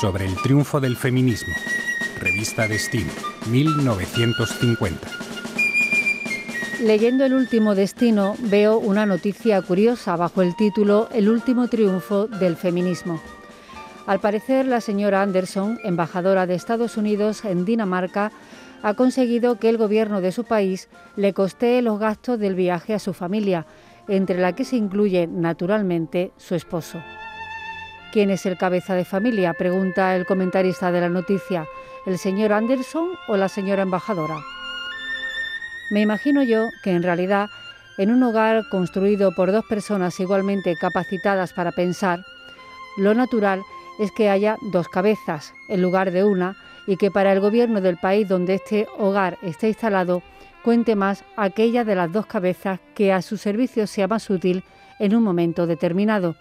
sobre 0.00 0.24
el 0.24 0.36
triunfo 0.36 0.80
del 0.80 0.96
feminismo. 0.96 1.54
Revista 2.18 2.66
Destino, 2.66 3.10
1950. 3.50 5.08
Leyendo 6.80 7.24
el 7.24 7.34
último 7.34 7.74
destino 7.74 8.34
veo 8.40 8.78
una 8.78 9.06
noticia 9.06 9.60
curiosa 9.62 10.16
bajo 10.16 10.42
el 10.42 10.56
título 10.56 11.08
El 11.12 11.28
último 11.28 11.68
triunfo 11.68 12.26
del 12.26 12.56
feminismo. 12.56 13.20
Al 14.06 14.18
parecer, 14.18 14.66
la 14.66 14.80
señora 14.80 15.22
Anderson, 15.22 15.78
embajadora 15.84 16.46
de 16.46 16.54
Estados 16.54 16.96
Unidos 16.96 17.44
en 17.44 17.64
Dinamarca, 17.64 18.32
ha 18.82 18.94
conseguido 18.94 19.60
que 19.60 19.68
el 19.68 19.78
gobierno 19.78 20.20
de 20.20 20.32
su 20.32 20.44
país 20.44 20.88
le 21.14 21.32
costee 21.32 21.82
los 21.82 22.00
gastos 22.00 22.40
del 22.40 22.56
viaje 22.56 22.94
a 22.94 22.98
su 22.98 23.12
familia, 23.12 23.66
entre 24.08 24.40
la 24.40 24.54
que 24.54 24.64
se 24.64 24.76
incluye, 24.76 25.28
naturalmente, 25.28 26.32
su 26.36 26.56
esposo. 26.56 27.00
¿Quién 28.12 28.28
es 28.28 28.44
el 28.44 28.58
cabeza 28.58 28.94
de 28.94 29.06
familia? 29.06 29.54
pregunta 29.54 30.14
el 30.14 30.26
comentarista 30.26 30.92
de 30.92 31.00
la 31.00 31.08
noticia. 31.08 31.66
¿El 32.04 32.18
señor 32.18 32.52
Anderson 32.52 33.08
o 33.26 33.38
la 33.38 33.48
señora 33.48 33.84
embajadora? 33.84 34.36
Me 35.90 36.02
imagino 36.02 36.42
yo 36.42 36.68
que 36.84 36.90
en 36.90 37.02
realidad, 37.02 37.48
en 37.96 38.10
un 38.10 38.22
hogar 38.22 38.68
construido 38.68 39.32
por 39.34 39.50
dos 39.50 39.64
personas 39.64 40.20
igualmente 40.20 40.76
capacitadas 40.76 41.54
para 41.54 41.72
pensar, 41.72 42.22
lo 42.98 43.14
natural 43.14 43.62
es 43.98 44.12
que 44.12 44.28
haya 44.28 44.58
dos 44.60 44.90
cabezas 44.90 45.54
en 45.70 45.80
lugar 45.80 46.10
de 46.10 46.22
una 46.22 46.54
y 46.86 46.98
que 46.98 47.10
para 47.10 47.32
el 47.32 47.40
gobierno 47.40 47.80
del 47.80 47.96
país 47.96 48.28
donde 48.28 48.56
este 48.56 48.86
hogar 48.98 49.38
esté 49.40 49.68
instalado 49.68 50.22
cuente 50.62 50.96
más 50.96 51.24
aquella 51.38 51.82
de 51.82 51.94
las 51.94 52.12
dos 52.12 52.26
cabezas 52.26 52.78
que 52.94 53.10
a 53.10 53.22
su 53.22 53.38
servicio 53.38 53.86
sea 53.86 54.06
más 54.06 54.28
útil 54.28 54.64
en 54.98 55.16
un 55.16 55.22
momento 55.22 55.66
determinado. 55.66 56.36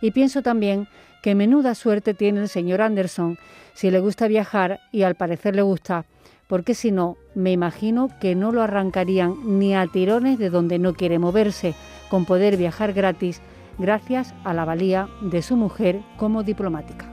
Y 0.00 0.10
pienso 0.10 0.42
también 0.42 0.88
que 1.24 1.34
menuda 1.34 1.74
suerte 1.74 2.12
tiene 2.12 2.40
el 2.40 2.50
señor 2.50 2.82
Anderson 2.82 3.38
si 3.72 3.90
le 3.90 3.98
gusta 3.98 4.28
viajar 4.28 4.80
y 4.92 5.04
al 5.04 5.14
parecer 5.14 5.56
le 5.56 5.62
gusta, 5.62 6.04
porque 6.48 6.74
si 6.74 6.92
no, 6.92 7.16
me 7.34 7.50
imagino 7.50 8.10
que 8.20 8.34
no 8.34 8.52
lo 8.52 8.60
arrancarían 8.60 9.58
ni 9.58 9.74
a 9.74 9.86
tirones 9.86 10.38
de 10.38 10.50
donde 10.50 10.78
no 10.78 10.92
quiere 10.92 11.18
moverse, 11.18 11.74
con 12.10 12.26
poder 12.26 12.58
viajar 12.58 12.92
gratis 12.92 13.40
gracias 13.78 14.34
a 14.44 14.52
la 14.52 14.66
valía 14.66 15.08
de 15.22 15.40
su 15.40 15.56
mujer 15.56 16.02
como 16.18 16.42
diplomática. 16.42 17.06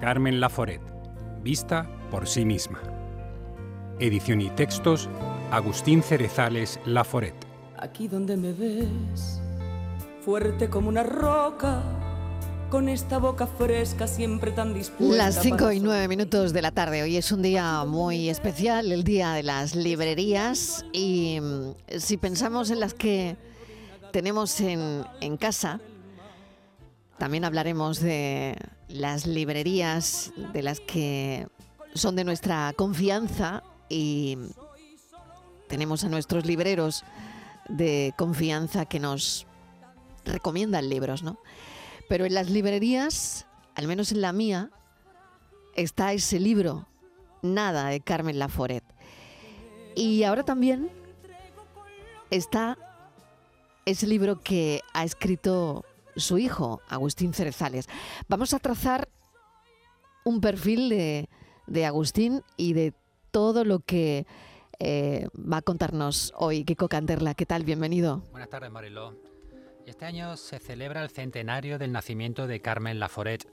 Carmen 0.00 0.38
Laforet, 0.38 0.80
vista 1.42 1.90
por 2.12 2.28
sí 2.28 2.44
misma. 2.44 2.78
Edición 3.98 4.40
y 4.40 4.50
textos, 4.50 5.10
Agustín 5.50 6.04
Cerezales 6.04 6.78
Laforet. 6.84 7.34
Aquí 7.76 8.06
donde 8.06 8.36
me 8.36 8.52
ves, 8.52 9.42
fuerte 10.20 10.70
como 10.70 10.88
una 10.88 11.02
roca, 11.02 11.82
con 12.70 12.88
esta 12.88 13.18
boca 13.18 13.48
fresca 13.48 14.06
siempre 14.06 14.52
tan 14.52 14.72
dispuesta. 14.72 15.16
Las 15.16 15.42
5 15.42 15.72
y 15.72 15.80
9 15.80 16.06
minutos 16.06 16.52
de 16.52 16.62
la 16.62 16.70
tarde. 16.70 17.02
Hoy 17.02 17.16
es 17.16 17.32
un 17.32 17.42
día 17.42 17.84
muy 17.84 18.30
especial, 18.30 18.92
el 18.92 19.02
día 19.02 19.32
de 19.32 19.42
las 19.42 19.74
librerías. 19.74 20.84
Y 20.92 21.40
mm, 21.40 21.98
si 21.98 22.16
pensamos 22.16 22.70
en 22.70 22.78
las 22.78 22.94
que 22.94 23.36
tenemos 24.12 24.60
en, 24.60 25.04
en 25.20 25.36
casa, 25.36 25.80
también 27.18 27.44
hablaremos 27.44 28.00
de 28.00 28.56
las 28.88 29.26
librerías 29.26 30.32
de 30.52 30.62
las 30.62 30.78
que 30.78 31.48
son 31.94 32.14
de 32.14 32.22
nuestra 32.22 32.72
confianza 32.76 33.64
y 33.88 34.38
tenemos 35.68 36.04
a 36.04 36.08
nuestros 36.08 36.46
libreros 36.46 37.04
de 37.68 38.14
confianza 38.16 38.86
que 38.86 39.00
nos 39.00 39.46
recomiendan 40.24 40.88
libros, 40.88 41.24
¿no? 41.24 41.38
Pero 42.10 42.24
en 42.24 42.34
las 42.34 42.50
librerías, 42.50 43.46
al 43.76 43.86
menos 43.86 44.10
en 44.10 44.20
la 44.20 44.32
mía, 44.32 44.72
está 45.76 46.12
ese 46.12 46.40
libro, 46.40 46.88
Nada, 47.40 47.86
de 47.86 48.00
Carmen 48.00 48.36
Laforet. 48.36 48.82
Y 49.94 50.24
ahora 50.24 50.42
también 50.42 50.90
está 52.30 52.76
ese 53.84 54.08
libro 54.08 54.40
que 54.40 54.80
ha 54.92 55.04
escrito 55.04 55.84
su 56.16 56.38
hijo, 56.38 56.80
Agustín 56.88 57.32
Cerezales. 57.32 57.86
Vamos 58.26 58.54
a 58.54 58.58
trazar 58.58 59.08
un 60.24 60.40
perfil 60.40 60.88
de, 60.88 61.28
de 61.68 61.86
Agustín 61.86 62.42
y 62.56 62.72
de 62.72 62.92
todo 63.30 63.64
lo 63.64 63.78
que 63.78 64.26
eh, 64.80 65.28
va 65.36 65.58
a 65.58 65.62
contarnos 65.62 66.34
hoy 66.36 66.64
Kiko 66.64 66.88
Canterla. 66.88 67.34
¿Qué 67.34 67.46
tal? 67.46 67.62
Bienvenido. 67.62 68.24
Buenas 68.32 68.50
tardes, 68.50 68.72
Mariló. 68.72 69.30
Este 69.90 70.06
año 70.06 70.36
se 70.36 70.60
celebra 70.60 71.02
el 71.02 71.10
centenario 71.10 71.76
del 71.76 71.90
nacimiento 71.90 72.46
de 72.46 72.60
Carmen 72.60 73.00
Laforet. 73.00 73.48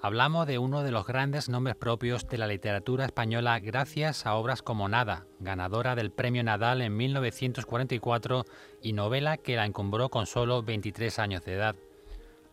Hablamos 0.00 0.46
de 0.46 0.58
uno 0.58 0.84
de 0.84 0.92
los 0.92 1.04
grandes 1.04 1.48
nombres 1.48 1.74
propios 1.74 2.28
de 2.28 2.38
la 2.38 2.46
literatura 2.46 3.06
española 3.06 3.58
gracias 3.58 4.24
a 4.24 4.36
obras 4.36 4.62
como 4.62 4.88
Nada, 4.88 5.26
ganadora 5.40 5.96
del 5.96 6.12
Premio 6.12 6.44
Nadal 6.44 6.80
en 6.80 6.96
1944 6.96 8.44
y 8.82 8.92
novela 8.92 9.36
que 9.36 9.56
la 9.56 9.66
encumbró 9.66 10.10
con 10.10 10.26
solo 10.26 10.62
23 10.62 11.18
años 11.18 11.44
de 11.44 11.54
edad. 11.54 11.74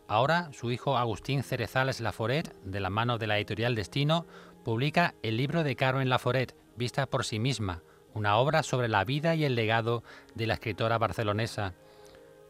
Ahora 0.08 0.52
su 0.52 0.72
hijo 0.72 0.98
Agustín 0.98 1.44
Cerezales 1.44 2.00
Laforet, 2.00 2.52
de 2.64 2.80
la 2.80 2.90
mano 2.90 3.18
de 3.18 3.28
la 3.28 3.36
editorial 3.36 3.76
Destino, 3.76 4.26
publica 4.64 5.14
el 5.22 5.36
libro 5.36 5.62
de 5.62 5.76
Carmen 5.76 6.08
Laforet, 6.08 6.56
Vista 6.74 7.06
por 7.06 7.24
sí 7.24 7.38
misma, 7.38 7.84
una 8.14 8.36
obra 8.38 8.64
sobre 8.64 8.88
la 8.88 9.04
vida 9.04 9.36
y 9.36 9.44
el 9.44 9.54
legado 9.54 10.02
de 10.34 10.48
la 10.48 10.54
escritora 10.54 10.98
barcelonesa. 10.98 11.74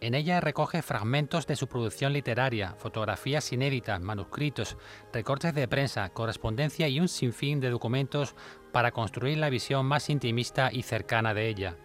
En 0.02 0.14
ella 0.14 0.40
recoge 0.40 0.82
fragmentos 0.82 1.46
de 1.46 1.54
su 1.54 1.68
producción 1.68 2.12
literaria, 2.12 2.74
fotografías 2.76 3.52
inéditas, 3.52 4.00
manuscritos, 4.00 4.76
recortes 5.12 5.54
de 5.54 5.68
prensa, 5.68 6.08
correspondencia 6.08 6.88
y 6.88 6.98
un 6.98 7.06
sinfín 7.06 7.60
de 7.60 7.70
documentos 7.70 8.34
para 8.72 8.90
construir 8.90 9.38
la 9.38 9.48
visión 9.48 9.86
más 9.86 10.10
intimista 10.10 10.70
y 10.72 10.82
cercana 10.82 11.34
de 11.34 11.46
ella. 11.46 11.76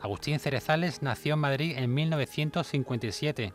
Agustín 0.00 0.40
Cerezales 0.40 1.02
nació 1.02 1.34
en 1.34 1.40
Madrid 1.40 1.74
en 1.76 1.92
1957. 1.92 3.52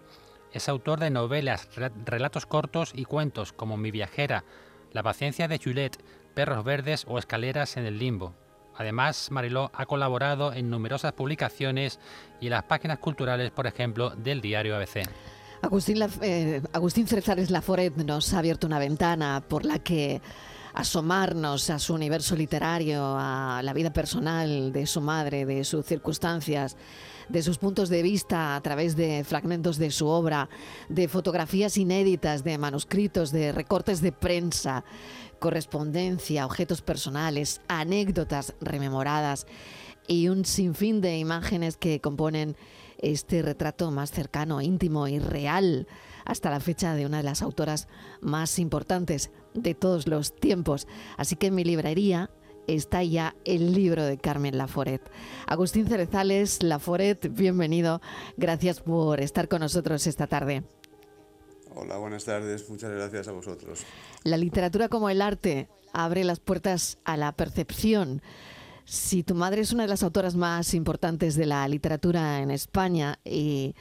Es 0.51 0.69
autor 0.69 0.99
de 0.99 1.09
novelas, 1.09 1.67
relatos 2.05 2.45
cortos 2.45 2.91
y 2.93 3.05
cuentos 3.05 3.53
como 3.53 3.75
Mi 3.75 3.89
viajera, 3.89 4.45
La 4.93 5.01
paciencia 5.01 5.47
de 5.47 5.57
Juliet, 5.57 5.97
Perros 6.35 6.63
verdes 6.63 7.05
o 7.07 7.17
Escaleras 7.17 7.75
en 7.75 7.87
el 7.87 7.97
limbo. 7.97 8.35
Además, 8.77 9.29
Mariló 9.31 9.71
ha 9.73 9.85
colaborado 9.85 10.53
en 10.53 10.69
numerosas 10.69 11.13
publicaciones 11.13 11.99
y 12.41 12.47
en 12.47 12.51
las 12.51 12.63
páginas 12.63 12.99
culturales, 12.99 13.51
por 13.51 13.67
ejemplo, 13.67 14.11
del 14.11 14.41
diario 14.41 14.75
ABC. 14.75 15.07
Agustín, 15.61 15.97
eh, 16.21 16.61
Agustín 16.73 17.07
Laforet 17.49 17.95
nos 17.95 18.33
ha 18.33 18.39
abierto 18.39 18.67
una 18.67 18.79
ventana 18.79 19.43
por 19.47 19.65
la 19.65 19.79
que 19.79 20.21
asomarnos 20.75 21.69
a 21.69 21.79
su 21.79 21.93
universo 21.93 22.35
literario, 22.35 23.15
a 23.17 23.61
la 23.63 23.73
vida 23.73 23.93
personal 23.93 24.73
de 24.73 24.85
su 24.85 24.99
madre, 24.99 25.45
de 25.45 25.63
sus 25.63 25.85
circunstancias, 25.85 26.75
de 27.29 27.41
sus 27.41 27.57
puntos 27.57 27.89
de 27.89 28.03
vista 28.03 28.55
a 28.55 28.61
través 28.61 28.95
de 28.95 29.23
fragmentos 29.23 29.77
de 29.77 29.89
su 29.89 30.07
obra, 30.07 30.49
de 30.89 31.07
fotografías 31.07 31.77
inéditas, 31.77 32.43
de 32.43 32.57
manuscritos, 32.57 33.31
de 33.31 33.51
recortes 33.53 34.01
de 34.01 34.11
prensa, 34.11 34.83
correspondencia, 35.39 36.45
objetos 36.45 36.81
personales, 36.81 37.61
anécdotas 37.67 38.53
rememoradas 38.61 39.47
y 40.07 40.29
un 40.29 40.45
sinfín 40.45 41.01
de 41.01 41.17
imágenes 41.17 41.77
que 41.77 42.01
componen 42.01 42.55
este 42.99 43.41
retrato 43.41 43.91
más 43.91 44.11
cercano, 44.11 44.61
íntimo 44.61 45.07
y 45.07 45.19
real 45.19 45.87
hasta 46.25 46.49
la 46.49 46.59
fecha 46.59 46.95
de 46.95 47.05
una 47.05 47.17
de 47.17 47.23
las 47.23 47.41
autoras 47.41 47.87
más 48.21 48.57
importantes 48.59 49.31
de 49.53 49.75
todos 49.75 50.07
los 50.07 50.35
tiempos. 50.35 50.87
Así 51.17 51.35
que 51.35 51.47
en 51.47 51.55
mi 51.55 51.63
librería 51.63 52.31
está 52.67 53.03
ya 53.03 53.35
el 53.45 53.73
libro 53.73 54.03
de 54.03 54.17
Carmen 54.17 54.57
Laforet. 54.57 55.01
Agustín 55.45 55.87
Cerezales, 55.87 56.63
Laforet, 56.63 57.29
bienvenido. 57.31 58.01
Gracias 58.37 58.81
por 58.81 59.21
estar 59.21 59.47
con 59.47 59.61
nosotros 59.61 60.07
esta 60.07 60.27
tarde. 60.27 60.63
Hola, 61.77 61.97
buenas 61.97 62.23
tardes. 62.23 62.69
Muchas 62.69 62.89
gracias 62.89 63.27
a 63.27 63.33
vosotros. 63.33 63.83
La 64.23 64.37
literatura 64.37 64.87
como 64.87 65.09
el 65.09 65.21
arte 65.21 65.67
abre 65.91 66.23
las 66.23 66.39
puertas 66.39 66.97
a 67.03 67.17
la 67.17 67.33
percepción. 67.33 68.21
Si 68.85 69.23
tu 69.23 69.35
madre 69.35 69.61
es 69.61 69.73
una 69.73 69.83
de 69.83 69.89
las 69.89 70.01
autoras 70.01 70.35
más 70.35 70.73
importantes 70.73 71.35
de 71.35 71.45
la 71.45 71.67
literatura 71.67 72.41
en 72.41 72.49
España 72.49 73.19
y, 73.25 73.75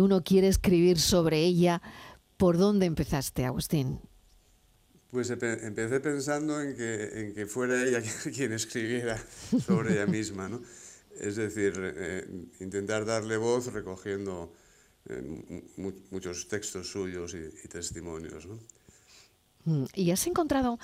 uno 0.00 0.24
quiere 0.24 0.48
escribir 0.48 0.98
sobre 0.98 1.40
ella, 1.40 1.82
¿por 2.38 2.56
dónde 2.56 2.86
empezaste, 2.86 3.44
Agustín? 3.44 4.00
Pues 5.10 5.28
empecé 5.28 6.00
pensando 6.00 6.62
en 6.62 6.74
que, 6.74 7.20
en 7.20 7.34
que 7.34 7.44
fuera 7.44 7.82
ella 7.82 8.00
quien 8.34 8.52
escribiera 8.52 9.18
sobre 9.66 9.92
ella 9.92 10.06
misma, 10.06 10.48
¿no? 10.48 10.62
Es 11.20 11.36
decir, 11.36 11.74
eh, 11.76 12.26
intentar 12.60 13.04
darle 13.04 13.36
voz 13.36 13.72
recogiendo 13.72 14.52
muchos 16.10 16.48
textos 16.48 16.90
suyos 16.90 17.34
y, 17.34 17.68
testimonios. 17.68 18.46
Mm, 19.64 19.84
¿Y 19.94 20.10
has 20.10 20.26
encontrado, 20.26 20.78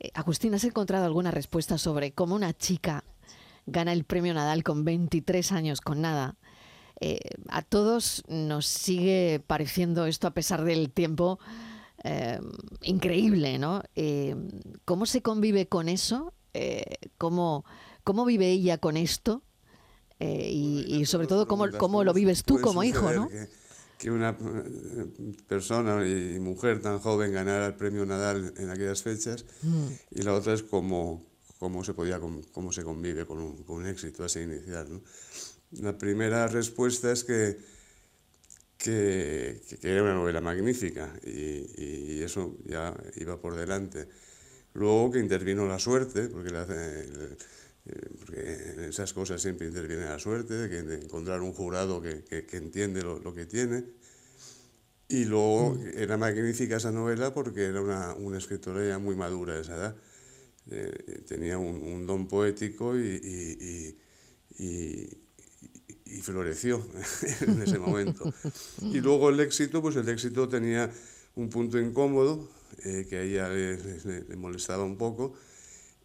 eh, 0.00 0.10
Agustín, 0.14 0.54
has 0.54 0.64
encontrado 0.64 1.04
alguna 1.04 1.30
respuesta 1.30 1.78
sobre 1.78 2.12
cómo 2.12 2.34
una 2.34 2.52
chica 2.52 3.04
gana 3.66 3.92
el 3.92 4.04
premio 4.04 4.34
Nadal 4.34 4.62
con 4.62 4.84
23 4.84 5.52
años 5.52 5.80
con 5.80 6.00
nada? 6.00 6.36
Eh, 7.00 7.18
a 7.48 7.62
todos 7.62 8.22
nos 8.28 8.66
sigue 8.66 9.42
pareciendo 9.46 10.06
esto, 10.06 10.28
a 10.28 10.34
pesar 10.34 10.64
del 10.64 10.90
tiempo, 10.90 11.38
increíble, 12.82 13.60
¿no? 13.60 13.82
¿Cómo 14.84 15.06
se 15.06 15.22
convive 15.22 15.68
con 15.68 15.88
eso? 15.88 16.34
¿cómo, 17.16 17.64
¿Cómo 18.02 18.24
vive 18.24 18.50
ella 18.50 18.78
con 18.78 18.96
esto? 18.96 19.44
Y, 20.24 21.04
sobre 21.06 21.26
todo, 21.26 21.46
¿cómo, 21.46 21.66
cómo 21.78 22.04
lo 22.04 22.12
vives 22.12 22.44
tú 22.44 22.60
como 22.60 22.84
hijo, 22.84 23.12
¿no? 23.12 23.28
que 24.02 24.10
una 24.10 24.36
persona 25.46 26.04
y 26.04 26.40
mujer 26.40 26.82
tan 26.82 26.98
joven 26.98 27.32
ganara 27.32 27.66
el 27.66 27.74
premio 27.74 28.04
Nadal 28.04 28.52
en 28.56 28.68
aquellas 28.68 29.00
fechas 29.00 29.44
mm. 29.62 29.86
y 30.10 30.22
la 30.22 30.34
otra 30.34 30.54
es 30.54 30.64
cómo, 30.64 31.24
cómo 31.60 31.84
se 31.84 31.94
podía 31.94 32.18
cómo 32.18 32.72
se 32.72 32.82
convive 32.82 33.26
con 33.26 33.38
un, 33.38 33.62
con 33.62 33.76
un 33.76 33.86
éxito 33.86 34.24
así 34.24 34.40
inicial. 34.40 34.90
¿no? 34.90 35.02
La 35.80 35.96
primera 35.96 36.48
respuesta 36.48 37.12
es 37.12 37.22
que, 37.22 37.56
que, 38.76 39.62
que 39.80 39.88
era 39.88 40.02
una 40.02 40.14
novela 40.14 40.40
magnífica 40.40 41.14
y, 41.24 42.18
y, 42.18 42.22
eso 42.22 42.56
ya 42.64 42.92
iba 43.14 43.40
por 43.40 43.54
delante. 43.54 44.08
Luego 44.74 45.12
que 45.12 45.20
intervino 45.20 45.64
la 45.66 45.78
suerte, 45.78 46.28
porque, 46.28 46.50
la, 46.50 46.66
porque 48.18 48.72
en 48.74 48.84
esas 48.84 49.12
cosas 49.12 49.42
siempre 49.42 49.66
interviene 49.66 50.04
la 50.04 50.18
suerte, 50.18 50.54
de, 50.54 50.82
de 50.82 51.04
encontrar 51.04 51.40
un 51.40 51.52
jurado 51.52 52.00
que, 52.00 52.22
que 52.22 52.56
entiende 52.56 53.02
lo, 53.02 53.18
lo, 53.18 53.34
que 53.34 53.46
tiene. 53.46 53.84
Y 55.08 55.24
luego 55.24 55.78
era 55.94 56.16
magnífica 56.16 56.76
esa 56.76 56.92
novela 56.92 57.34
porque 57.34 57.64
era 57.64 57.80
una, 57.80 58.14
una 58.14 58.38
escritora 58.38 58.86
ya 58.86 58.98
muy 58.98 59.16
madura 59.16 59.54
a 59.54 59.60
esa 59.60 59.74
edad 59.74 59.96
eh, 60.70 61.22
tenía 61.26 61.58
un, 61.58 62.06
don 62.06 62.28
poético 62.28 62.96
y, 62.96 63.96
y, 64.58 66.22
floreció 66.22 66.86
en 67.40 67.62
ese 67.62 67.78
momento. 67.80 68.32
Y 68.80 69.00
luego 69.00 69.30
el 69.30 69.40
éxito, 69.40 69.82
pues 69.82 69.96
el 69.96 70.08
éxito 70.08 70.48
tenía 70.48 70.88
un 71.34 71.50
punto 71.50 71.80
incómodo 71.80 72.48
eh, 72.84 73.06
que 73.08 73.16
a 73.16 73.22
ella 73.22 73.48
le, 73.48 74.36
molestaba 74.36 74.84
un 74.84 74.96
poco 74.96 75.34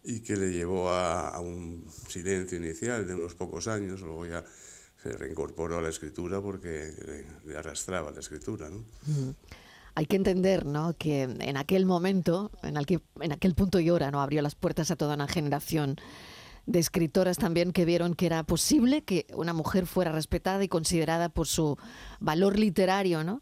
y 0.04 0.22
que 0.22 0.36
le 0.36 0.52
llevó 0.52 0.90
a, 0.90 1.40
un 1.40 1.86
silencio 2.08 2.58
inicial 2.58 3.06
de 3.08 3.16
unos 3.16 3.36
pocos 3.36 3.68
años, 3.68 4.02
luego 4.02 4.26
ya 4.26 4.44
se 5.02 5.12
reincorporó 5.12 5.80
a 5.80 5.82
la 5.82 5.90
escritura 5.90 6.42
porque 6.42 7.26
le, 7.46 7.58
arrastraba 7.58 8.12
la 8.12 8.20
escritura. 8.20 8.70
¿no? 8.70 8.84
hay 9.96 10.06
que 10.06 10.16
entender 10.16 10.66
¿no? 10.66 10.96
que 10.98 11.24
en 11.24 11.58
aquel 11.58 11.86
momento, 11.86 12.52
en 12.64 12.78
aquel, 12.78 13.02
en 13.20 13.32
aquel 13.32 13.56
punto 13.56 13.80
y 13.80 13.90
hora, 13.90 14.12
¿no? 14.12 14.22
abrió 14.22 14.42
las 14.42 14.56
puertas 14.56 14.92
a 14.92 14.96
toda 14.96 15.16
una 15.16 15.28
generación 15.28 15.98
de 16.68 16.80
escritoras 16.80 17.38
también 17.38 17.72
que 17.72 17.86
vieron 17.86 18.14
que 18.14 18.28
era 18.28 18.44
posible 18.44 19.02
que 19.02 19.26
una 19.34 19.54
mujer 19.54 19.88
fuera 19.88 20.12
respetada 20.12 20.64
y 20.64 20.68
considerada 20.68 21.30
por 21.30 21.48
su 21.48 21.78
valor 22.20 22.60
literario, 22.60 23.24
¿no? 23.24 23.42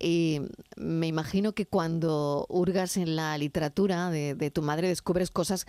Y 0.00 0.40
me 0.76 1.06
imagino 1.06 1.52
que 1.52 1.66
cuando 1.66 2.46
hurgas 2.48 2.96
en 2.96 3.16
la 3.16 3.36
literatura 3.38 4.10
de, 4.10 4.50
tu 4.50 4.62
madre 4.62 4.88
descubres 4.88 5.30
cosas 5.30 5.66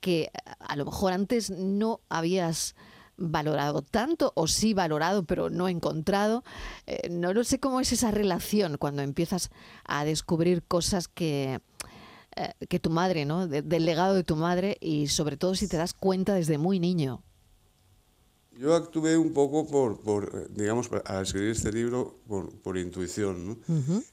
que 0.00 0.30
a 0.58 0.76
lo 0.76 0.84
mejor 0.84 1.12
antes 1.12 1.50
no 1.50 2.00
habías 2.08 2.74
valorado 3.16 3.82
tanto 3.82 4.32
o 4.34 4.46
sí 4.46 4.72
valorado 4.72 5.24
pero 5.24 5.50
no 5.50 5.68
encontrado. 5.68 6.42
Eh, 6.86 7.08
no 7.10 7.32
lo 7.32 7.44
sé 7.44 7.60
cómo 7.60 7.80
es 7.80 7.92
esa 7.92 8.10
relación 8.10 8.78
cuando 8.78 9.02
empiezas 9.02 9.50
a 9.84 10.04
descubrir 10.04 10.62
cosas 10.62 11.06
que, 11.06 11.60
eh, 12.36 12.52
que 12.68 12.80
tu 12.80 12.90
madre, 12.90 13.26
¿no? 13.26 13.46
del 13.46 13.84
legado 13.84 14.14
de 14.14 14.24
tu 14.24 14.36
madre 14.36 14.78
y 14.80 15.08
sobre 15.08 15.36
todo 15.36 15.54
si 15.54 15.68
te 15.68 15.76
das 15.76 15.92
cuenta 15.92 16.34
desde 16.34 16.58
muy 16.58 16.80
niño. 16.80 17.22
Yo 18.58 18.74
actué 18.74 19.16
un 19.16 19.32
poco 19.32 19.66
por, 19.66 20.00
por 20.00 20.52
digamos, 20.52 20.90
al 21.04 21.22
escribir 21.22 21.50
este 21.50 21.72
libro, 21.72 22.20
por, 22.28 22.50
por 22.60 22.76
intuición, 22.76 23.46
¿no? 23.46 23.58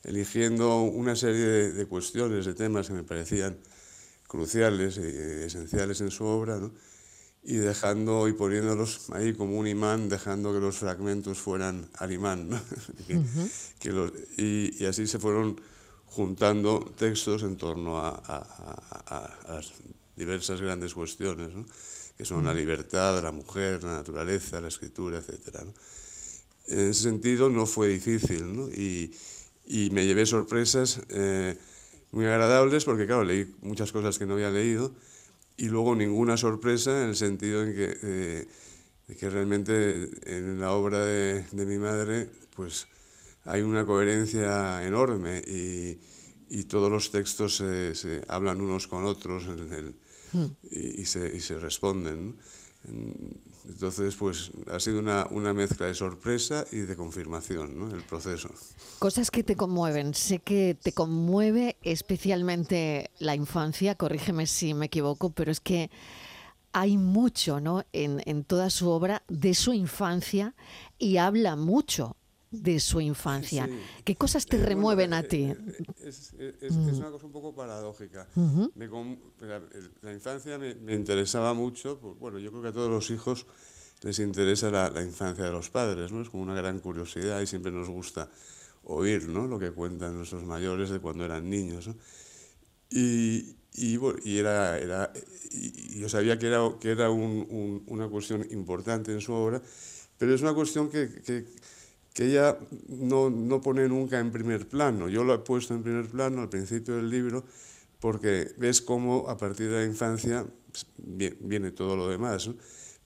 eligiendo 0.03 0.81
una 0.81 1.15
serie 1.15 1.45
de, 1.45 1.73
de, 1.73 1.85
cuestiones, 1.85 2.45
de 2.45 2.53
temas 2.53 2.87
que 2.87 2.93
me 2.93 3.03
parecían 3.03 3.57
cruciales 4.27 4.97
y 4.97 5.45
esenciales 5.45 5.99
en 6.01 6.11
su 6.11 6.23
obra, 6.25 6.57
¿no? 6.57 6.71
y 7.47 7.55
dejando 7.55 8.27
y 8.27 8.33
poniéndolos 8.33 9.09
ahí 9.11 9.33
como 9.33 9.57
un 9.57 9.67
imán, 9.67 10.09
dejando 10.09 10.53
que 10.53 10.59
los 10.59 10.77
fragmentos 10.77 11.37
fueran 11.37 11.89
al 11.97 12.11
imán. 12.11 12.49
y, 14.37 14.85
así 14.85 15.07
se 15.07 15.17
fueron 15.17 15.59
juntando 16.07 16.93
textos 16.97 17.43
en 17.43 17.55
torno 17.55 17.99
a, 17.99 19.43
las 19.47 19.71
diversas 20.17 20.59
grandes 20.59 20.93
cuestiones, 20.93 21.51
que 22.17 22.25
son 22.25 22.45
la 22.45 22.53
libertad, 22.53 23.21
la 23.21 23.31
mujer, 23.31 23.83
la 23.83 23.97
naturaleza, 23.97 24.59
la 24.59 24.69
escritura, 24.69 25.19
etc. 25.19 25.59
En 26.67 26.79
ese 26.89 27.03
sentido 27.03 27.49
no 27.49 27.65
fue 27.65 27.89
difícil 27.89 28.71
y, 28.75 29.11
y, 29.65 29.91
me 29.91 30.05
llevé 30.05 30.25
sorpresas 30.25 31.01
eh, 31.09 31.55
muy 32.11 32.25
agradables 32.25 32.85
porque, 32.85 33.05
claro, 33.05 33.23
leí 33.23 33.55
muchas 33.61 33.91
cosas 33.91 34.17
que 34.17 34.25
no 34.25 34.33
había 34.33 34.49
leído 34.49 34.95
y 35.57 35.69
luego 35.69 35.95
ninguna 35.95 36.37
sorpresa 36.37 37.03
en 37.03 37.09
el 37.09 37.15
sentido 37.15 37.63
en 37.63 37.75
que, 37.75 37.97
eh, 38.01 38.47
de 39.07 39.15
que 39.15 39.29
realmente 39.29 40.09
en 40.25 40.59
la 40.59 40.71
obra 40.71 41.05
de, 41.05 41.43
de, 41.51 41.65
mi 41.65 41.77
madre 41.77 42.29
pues 42.55 42.87
hay 43.45 43.61
una 43.61 43.85
coherencia 43.85 44.85
enorme 44.85 45.41
y, 45.47 45.99
y 46.49 46.63
todos 46.63 46.91
los 46.91 47.11
textos 47.11 47.57
se, 47.57 47.95
se, 47.95 48.23
hablan 48.27 48.61
unos 48.61 48.87
con 48.87 49.05
otros 49.05 49.45
en 49.45 49.73
el. 49.73 49.95
Y, 50.33 51.01
y, 51.01 51.05
se, 51.05 51.35
y, 51.35 51.39
se, 51.39 51.57
responden. 51.59 52.37
Entonces, 53.67 54.15
pues 54.15 54.51
ha 54.71 54.79
sido 54.79 54.99
una, 54.99 55.27
una 55.31 55.53
mezcla 55.53 55.87
de 55.87 55.93
sorpresa 55.93 56.65
y 56.71 56.77
de 56.77 56.95
confirmación, 56.95 57.77
¿no? 57.77 57.93
El 57.93 58.03
proceso. 58.03 58.49
Cosas 58.99 59.29
que 59.29 59.43
te 59.43 59.55
conmueven. 59.55 60.13
Sé 60.13 60.39
que 60.39 60.77
te 60.81 60.93
conmueve 60.93 61.75
especialmente 61.81 63.11
la 63.19 63.35
infancia, 63.35 63.95
corrígeme 63.95 64.47
si 64.47 64.73
me 64.73 64.85
equivoco, 64.85 65.31
pero 65.31 65.51
es 65.51 65.59
que 65.59 65.89
hay 66.71 66.97
mucho 66.97 67.59
¿no? 67.59 67.83
en, 67.91 68.21
en 68.25 68.43
toda 68.43 68.69
su 68.69 68.89
obra 68.89 69.23
de 69.27 69.53
su 69.53 69.73
infancia 69.73 70.53
y 70.97 71.17
habla 71.17 71.55
mucho 71.55 72.15
de 72.51 72.79
su 72.79 73.01
infancia. 73.01 73.69
¿Qué 74.03 74.15
cosas 74.15 74.45
te 74.45 74.57
eh, 74.57 74.65
remueven 74.65 75.13
a 75.13 75.23
ti? 75.23 75.43
Eh, 75.43 76.55
es, 76.61 76.71
mm. 76.71 76.97
una 76.97 77.11
cosa 77.11 77.25
un 77.25 77.31
poco 77.31 77.53
paradójica. 77.53 78.27
la 80.01 80.13
infancia 80.13 80.57
me, 80.57 80.93
interesaba 80.93 81.53
mucho, 81.53 81.99
pues, 81.99 82.17
bueno, 82.19 82.39
yo 82.39 82.49
creo 82.51 82.61
que 82.61 82.69
a 82.69 82.73
todos 82.73 82.89
los 82.89 83.09
hijos 83.11 83.45
les 84.01 84.19
interesa 84.19 84.69
la, 84.71 85.03
infancia 85.03 85.45
de 85.45 85.51
los 85.51 85.69
padres, 85.69 86.11
¿no? 86.11 86.21
Es 86.21 86.29
como 86.29 86.43
una 86.43 86.55
gran 86.55 86.79
curiosidad 86.79 87.41
y 87.41 87.47
siempre 87.47 87.71
nos 87.71 87.89
gusta 87.89 88.29
oír, 88.85 89.27
¿no? 89.27 89.47
Lo 89.47 89.59
que 89.59 89.71
cuentan 89.71 90.15
nuestros 90.15 90.43
mayores 90.45 90.89
de 90.89 90.99
cuando 90.99 91.25
eran 91.25 91.49
niños, 91.49 91.89
Y, 92.89 93.57
y, 93.73 93.97
bueno, 93.97 94.17
y 94.23 94.37
era, 94.37 94.79
era 94.79 95.11
y 95.51 95.99
yo 95.99 96.07
sabía 96.07 96.39
que 96.39 96.47
era, 96.47 96.61
que 96.79 96.91
era 96.91 97.09
una 97.09 98.07
cuestión 98.07 98.45
importante 98.51 99.11
en 99.11 99.19
su 99.21 99.33
obra, 99.33 99.61
pero 100.17 100.33
es 100.33 100.41
una 100.41 100.53
cuestión 100.53 100.89
que, 100.89 101.09
que 101.21 101.45
que 102.17 102.25
ella 102.25 102.57
no, 102.87 103.29
no, 103.29 103.61
pone 103.61 103.87
nunca 103.87 104.19
en 104.19 104.31
primer 104.31 104.67
plano. 104.67 105.07
Yo 105.07 105.23
lo 105.23 105.35
he 105.35 105.37
puesto 105.37 105.75
en 105.75 105.83
primer 105.83 106.07
plano 106.07 106.41
al 106.41 106.49
principio 106.49 106.95
del 106.95 107.11
libro 107.11 107.45
porque 107.99 108.55
ves 108.57 108.81
cómo 108.81 109.29
a 109.29 109.37
partir 109.37 109.69
de 109.69 109.81
la 109.81 109.85
infancia 109.85 110.43
pues, 110.71 110.87
viene 110.97 111.69
todo 111.69 111.95
lo 111.95 112.09
demás. 112.09 112.49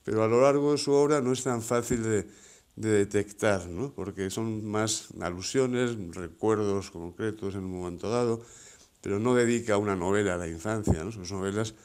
Pero 0.06 0.24
a 0.24 0.30
lo 0.30 0.42
largo 0.42 0.72
de 0.72 0.78
su 0.78 0.94
obra 0.94 1.20
no 1.20 1.34
es 1.34 1.44
tan 1.44 1.62
fácil 1.62 2.04
de, 2.04 2.26
de 2.78 2.90
detectar, 2.90 3.68
¿no? 3.68 3.94
porque 3.94 4.30
son 4.30 4.64
más 4.64 5.10
alusiones, 5.20 5.98
recuerdos 6.16 6.90
concretos 6.90 7.56
en 7.56 7.66
un 7.66 7.82
momento 7.82 8.10
dado, 8.10 8.42
pero 9.02 9.20
no 9.20 9.36
dedica 9.36 9.76
una 9.76 9.98
novela 9.98 10.36
a 10.36 10.38
la 10.38 10.48
infancia. 10.48 11.04
Sus 11.12 11.34
novelas 11.34 11.76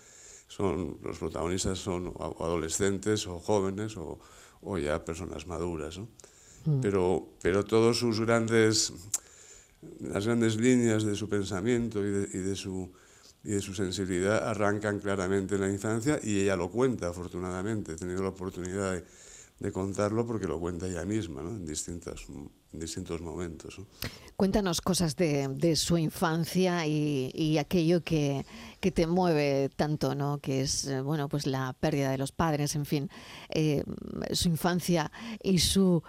son, 0.46 0.98
los 1.02 1.18
protagonistas 1.18 1.80
son 1.80 2.14
adolescentes 2.38 3.26
o 3.26 3.40
jóvenes 3.40 3.96
o, 3.96 4.20
ya 4.78 5.04
personas 5.04 5.48
maduras. 5.48 5.98
Mm. 6.66 6.80
pero, 6.80 7.28
pero 7.40 7.64
todos 7.64 7.98
sus 7.98 8.20
grandes, 8.20 8.92
las 10.00 10.26
grandes 10.26 10.56
líneas 10.56 11.04
de 11.04 11.14
su 11.14 11.28
pensamiento 11.28 12.04
y 12.04 12.10
de, 12.10 12.28
y 12.34 12.38
de, 12.38 12.56
su, 12.56 12.90
y 13.44 13.50
de 13.50 13.60
su 13.60 13.72
sensibilidad 13.74 14.48
arrancan 14.48 14.98
claramente 14.98 15.54
en 15.54 15.60
la 15.62 15.70
infancia 15.70 16.18
y 16.22 16.40
ella 16.40 16.56
lo 16.56 16.70
cuenta, 16.70 17.08
afortunadamente. 17.08 17.92
He 17.92 17.96
tenido 17.96 18.22
la 18.22 18.30
oportunidad 18.30 18.92
de, 18.92 19.04
de 19.58 19.72
contarlo 19.72 20.26
porque 20.26 20.46
lo 20.46 20.60
cuenta 20.60 20.86
ella 20.86 21.04
misma 21.04 21.42
¿no? 21.42 21.50
en, 21.50 21.64
distintas, 21.64 22.26
en 22.28 22.78
distintos 22.78 23.22
momentos. 23.22 23.78
¿no? 23.78 23.86
Cuéntanos 24.36 24.80
cosas 24.82 25.16
de, 25.16 25.48
de 25.48 25.76
su 25.76 25.96
infancia 25.96 26.86
y, 26.86 27.30
y 27.34 27.56
aquello 27.56 28.02
que, 28.02 28.44
que, 28.80 28.90
te 28.90 29.06
mueve 29.06 29.70
tanto, 29.74 30.14
¿no? 30.14 30.38
que 30.38 30.62
es 30.62 30.86
eh, 30.86 31.00
bueno, 31.00 31.28
pues 31.28 31.46
la 31.46 31.72
pérdida 31.72 32.10
de 32.10 32.18
los 32.18 32.32
padres, 32.32 32.74
en 32.76 32.84
fin, 32.84 33.10
eh, 33.48 33.82
su 34.32 34.48
infancia 34.48 35.10
y 35.42 35.58
su 35.58 36.02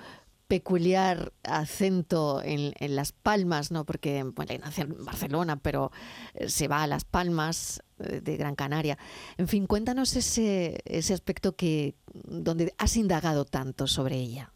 peculiar 0.48 1.34
acento 1.44 2.42
en, 2.44 2.74
en, 2.80 2.96
Las 2.96 3.12
Palmas, 3.12 3.72
¿no? 3.72 3.86
porque 3.86 4.24
bueno, 4.24 4.54
nació 4.60 4.86
en 4.86 5.06
Barcelona, 5.06 5.58
pero 5.62 5.92
eh, 6.34 6.50
se 6.50 6.68
va 6.68 6.84
a 6.84 6.88
Las 6.88 7.04
Palmas 7.04 7.82
eh, 8.00 8.22
de 8.22 8.38
Gran 8.38 8.56
Canaria. 8.56 8.98
En 9.38 9.48
fin, 9.48 9.68
cuéntanos 9.68 10.16
ese, 10.16 10.80
ese 10.86 11.14
aspecto 11.14 11.56
que 11.56 11.96
donde 12.14 12.74
has 12.78 12.96
indagado 12.96 13.46
tanto 13.46 13.88
sobre 13.88 14.16
ella. 14.18 14.52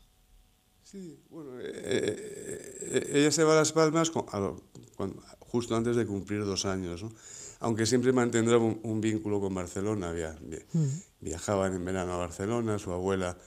Sí, 0.83 1.24
bueno, 1.29 1.51
eh, 1.62 3.10
ella 3.13 3.31
se 3.31 3.43
va 3.43 3.53
a 3.53 3.57
Las 3.57 3.74
Palmas 3.74 4.10
con, 4.12 4.25
a, 4.31 4.53
con, 4.95 5.19
justo 5.39 5.75
antes 5.75 5.95
de 5.95 6.05
cumplir 6.05 6.45
dos 6.45 6.65
años. 6.65 7.03
¿no? 7.03 7.12
Aunque 7.60 7.86
siempre 7.86 8.13
mantendrá 8.13 8.57
un, 8.57 9.01
vínculo 9.01 9.39
con 9.39 9.53
Barcelona. 9.53 10.13
Viajaban 11.19 11.74
en 11.75 11.86
verano 11.86 12.13
a 12.13 12.17
Barcelona, 12.17 12.79
su 12.79 12.91
abuela 12.91 13.38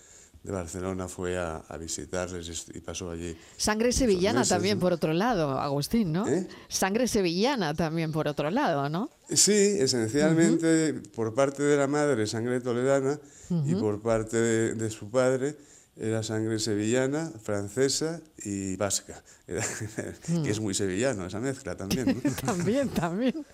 de 0.45 0.53
Barcelona 0.53 1.09
fue 1.09 1.39
a, 1.39 1.63
visitarles 1.81 2.67
y 2.75 2.81
pasó 2.81 3.11
allí. 3.11 3.35
Sangre 3.57 3.93
sevillana 3.93 4.45
también, 4.45 4.79
por 4.79 4.93
otro 4.93 5.15
lado, 5.15 5.59
Agustín, 5.59 6.13
¿no? 6.13 6.29
¿Eh? 6.29 6.47
Sangre 6.69 7.09
sevillana 7.09 7.73
también, 7.73 8.13
por 8.13 8.29
otro 8.29 8.51
lado, 8.51 8.91
¿no? 8.91 9.11
Sí, 9.31 9.53
esencialmente 9.53 10.93
por 11.15 11.35
parte 11.35 11.63
de 11.63 11.79
la 11.79 11.87
madre, 11.87 12.27
sangre 12.27 12.61
toledana, 12.61 13.19
y 13.67 13.75
por 13.75 14.03
parte 14.03 14.37
de 14.75 14.91
su 14.91 15.11
padre, 15.11 15.57
era 15.97 16.23
sangre 16.23 16.59
sevillana, 16.59 17.31
francesa 17.43 18.21
y 18.45 18.77
vasca, 18.77 19.23
que 19.47 20.51
es 20.51 20.61
muy 20.61 20.75
sevillano 20.75 21.27
esa 21.27 21.39
mezcla 21.41 21.77
también. 21.77 22.21
también, 22.45 22.89
también. 22.89 23.47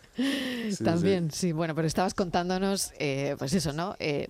también, 0.82 1.30
sí. 1.30 1.52
Bueno, 1.52 1.74
pero 1.74 1.86
estabas 1.86 2.14
contándonos, 2.14 2.92
eh, 2.98 3.36
pues 3.38 3.52
eso, 3.52 3.72
¿no? 3.72 3.94
Eh, 3.98 4.28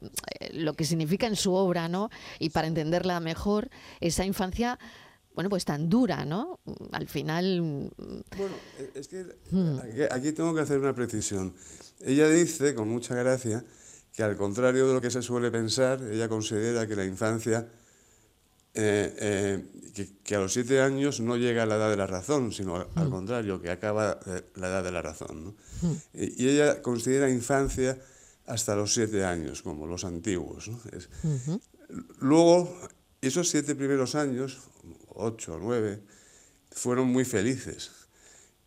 lo 0.52 0.74
que 0.74 0.84
significa 0.84 1.26
en 1.26 1.36
su 1.36 1.52
obra, 1.52 1.88
¿no? 1.88 2.10
Y 2.38 2.50
para 2.50 2.66
entenderla 2.66 3.20
mejor, 3.20 3.70
esa 4.00 4.24
infancia 4.24 4.78
bueno, 5.32 5.48
pues 5.48 5.64
tan 5.64 5.88
dura, 5.88 6.24
¿no? 6.24 6.58
Al 6.92 7.08
final... 7.08 7.90
Bueno, 8.36 8.54
es 8.94 9.08
que 9.08 9.24
hmm. 9.50 9.78
aquí, 10.10 10.32
tengo 10.32 10.54
que 10.54 10.60
hacer 10.60 10.78
una 10.78 10.94
precisión. 10.94 11.54
Ella 12.00 12.28
dice, 12.28 12.74
con 12.74 12.88
mucha 12.88 13.14
gracia, 13.14 13.64
que 14.12 14.22
al 14.22 14.36
contrario 14.36 14.88
de 14.88 14.94
lo 14.94 15.00
que 15.00 15.10
se 15.10 15.22
suele 15.22 15.50
pensar, 15.50 16.02
ella 16.02 16.28
considera 16.28 16.86
que 16.86 16.96
la 16.96 17.04
infancia 17.04 17.68
eh, 18.74 19.16
eh, 19.18 20.12
que, 20.22 20.36
a 20.36 20.38
los 20.38 20.52
siete 20.52 20.80
años 20.80 21.20
no 21.20 21.36
llega 21.36 21.64
a 21.64 21.66
la 21.66 21.76
edad 21.76 21.90
de 21.90 21.96
la 21.96 22.06
razón, 22.06 22.52
sino 22.52 22.76
al, 22.76 23.08
mm. 23.08 23.10
contrario, 23.10 23.60
que 23.60 23.70
acaba 23.70 24.20
la 24.54 24.68
edad 24.68 24.84
de 24.84 24.92
la 24.92 25.02
razón. 25.02 25.56
Mm. 25.82 25.92
Y, 26.14 26.48
ella 26.48 26.80
considera 26.80 27.28
infancia 27.28 27.98
hasta 28.46 28.76
los 28.76 28.94
siete 28.94 29.24
años, 29.24 29.62
como 29.62 29.86
los 29.86 30.04
antiguos. 30.04 30.70
Luego, 32.20 32.76
esos 33.20 33.48
siete 33.48 33.74
primeros 33.74 34.14
años, 34.14 34.58
ocho 35.08 35.54
o 35.54 35.58
nueve, 35.58 36.00
fueron 36.70 37.08
muy 37.08 37.24
felices. 37.24 37.90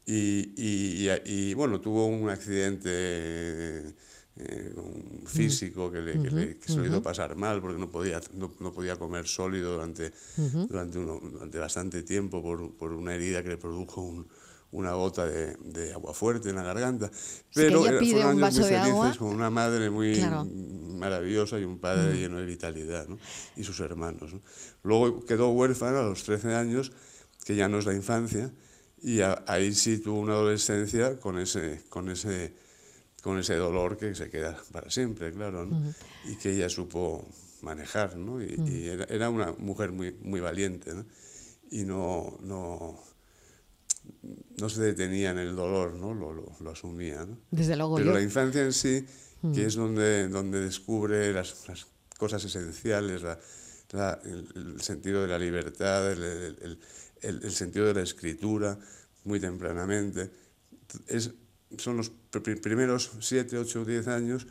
Y, 0.05 1.53
bueno, 1.53 1.79
tuvo 1.79 2.07
un 2.07 2.29
accidente 2.29 3.95
eh, 4.36 4.74
un 4.75 5.28
físico 5.28 5.92
que, 5.92 6.02
le, 6.02 6.58
que, 6.58 6.68
se 6.68 6.80
le 6.80 6.88
hizo 6.88 7.04
pasar 7.04 7.36
mal 7.36 7.62
porque 7.62 7.80
no 7.80 7.92
podía, 7.92 8.20
no, 8.34 8.50
podía 8.50 8.96
comer 8.96 9.28
sólido 9.28 9.74
durante, 9.74 10.12
durante, 10.36 10.98
durante, 10.98 11.60
bastante 11.60 12.02
tiempo 12.02 12.42
por, 12.42 12.75
por, 12.75 12.94
una 12.94 13.13
herida 13.13 13.44
que 13.44 13.50
le 13.50 13.58
produjo 13.58 14.25
una 14.72 14.94
gota 14.94 15.28
de, 15.28 15.56
de, 15.58 15.94
agua 15.94 16.16
fuerte 16.16 16.50
en 16.50 16.56
la 16.56 16.63
garganta. 16.63 17.12
Pero 17.54 17.84
fueron 17.84 18.44
años 18.44 18.56
muy 18.56 18.63
felices 18.63 18.72
agua. 18.72 19.16
con 19.20 19.28
una 19.28 19.52
madre 19.52 19.92
muy 19.92 20.20
maravillosa 20.98 21.60
y 21.60 21.63
un 21.63 21.78
padre 21.78 22.18
lleno 22.18 22.40
de 22.40 22.46
vitalidad, 22.46 23.08
¿no? 23.08 23.20
y 23.56 23.63
sus 23.63 23.80
hermanos. 23.82 24.32
Luego 24.82 25.24
quedó 25.25 25.50
huérfana 25.50 26.00
a 26.00 26.04
los 26.04 26.24
13 26.24 26.56
años, 26.56 26.92
que 27.46 27.56
ya 27.56 27.70
no 27.70 27.78
es 27.78 27.86
la 27.86 27.94
infancia, 27.94 28.52
y 29.04 29.20
ahí 29.22 29.75
sí 29.75 30.00
tuvo 30.00 30.20
una 30.20 30.34
adolescencia 30.34 31.20
con 31.20 31.38
ese, 31.38 31.84
con 31.90 32.10
ese 32.10 32.62
con 33.24 33.39
ese 33.39 33.56
dolor 33.56 33.98
que 33.98 34.13
se 34.13 34.30
queda 34.30 34.62
para 34.74 34.92
siempre, 34.92 35.32
claro, 35.32 35.65
¿no? 35.65 35.94
y 36.25 36.36
que 36.36 36.51
ella 36.51 36.68
supo 36.68 37.25
manejar, 37.62 38.18
¿no? 38.18 38.44
y, 38.44 38.89
era, 39.08 39.30
una 39.30 39.53
mujer 39.53 39.94
muy, 39.94 40.13
muy 40.22 40.42
valiente, 40.42 40.94
¿no? 40.94 41.06
y 41.72 41.86
no, 41.86 42.38
no, 42.42 43.01
no 44.60 44.70
se 44.70 44.82
detenía 44.82 45.32
en 45.32 45.38
el 45.38 45.56
dolor, 45.56 45.94
¿no? 45.94 46.13
lo, 46.13 46.34
lo, 46.34 46.70
asumía. 46.70 47.25
¿no? 47.25 47.38
Desde 47.50 47.77
luego. 47.77 47.96
Pero 47.96 48.12
la 48.12 48.22
infancia 48.22 48.62
en 48.62 48.74
sí, 48.74 49.06
que 49.53 49.68
es 49.68 49.75
donde, 49.75 50.27
donde 50.27 50.60
descubre 50.60 51.32
las, 51.32 51.65
las 51.70 51.88
cosas 52.18 52.44
esenciales, 52.44 53.22
la, 53.94 54.20
el, 54.25 54.82
sentido 54.82 55.22
de 55.22 55.30
la 55.30 55.39
libertad, 55.39 56.12
el, 56.12 56.22
el, 56.22 56.80
el, 57.22 57.51
sentido 57.51 57.86
de 57.86 57.94
la 57.94 58.01
escritura, 58.01 58.77
muy 59.24 59.39
tempranamente, 59.39 60.30
es 61.08 61.32
son 61.77 61.98
los 61.98 62.12
primeros 62.62 63.12
7, 63.20 63.58
8, 63.58 63.86
10 63.86 64.08
años 64.08 64.48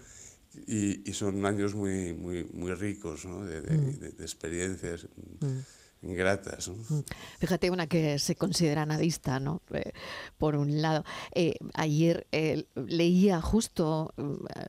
y, 0.67 1.09
y, 1.09 1.13
son 1.15 1.45
años 1.47 1.75
muy, 1.75 2.13
muy, 2.13 2.45
muy 2.53 2.75
ricos 2.75 3.25
¿no? 3.25 3.45
de, 3.45 3.63
de, 3.63 3.77
mm. 3.77 3.99
de, 4.01 4.09
experiencias. 4.23 5.07
Mm. 5.41 5.61
Gratas. 6.03 6.69
¿no? 6.69 6.75
Mm. 6.75 7.05
Fíjate 7.39 7.71
una 7.71 7.87
que 7.87 8.19
se 8.19 8.35
considera 8.35 8.85
nadista, 8.85 9.39
¿no? 9.39 9.63
Eh, 9.73 9.93
por 10.37 10.57
un 10.57 10.83
lado. 10.83 11.05
Eh, 11.33 11.55
ayer 11.75 12.27
eh, 12.33 12.67
leía 12.75 13.41
justo 13.41 14.13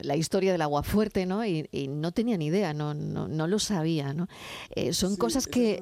la 0.01 0.15
historia 0.15 0.51
del 0.51 0.61
agua 0.61 0.83
fuerte, 0.83 1.25
¿no? 1.25 1.43
Y, 1.43 1.67
y 1.71 1.87
no 1.87 2.11
tenía 2.11 2.37
ni 2.37 2.45
idea, 2.45 2.73
no, 2.73 2.93
no, 2.93 3.27
no 3.27 3.47
lo 3.47 3.57
sabía, 3.59 4.13
¿no? 4.13 4.27
son 4.91 5.15
cosas 5.15 5.47
que, 5.47 5.81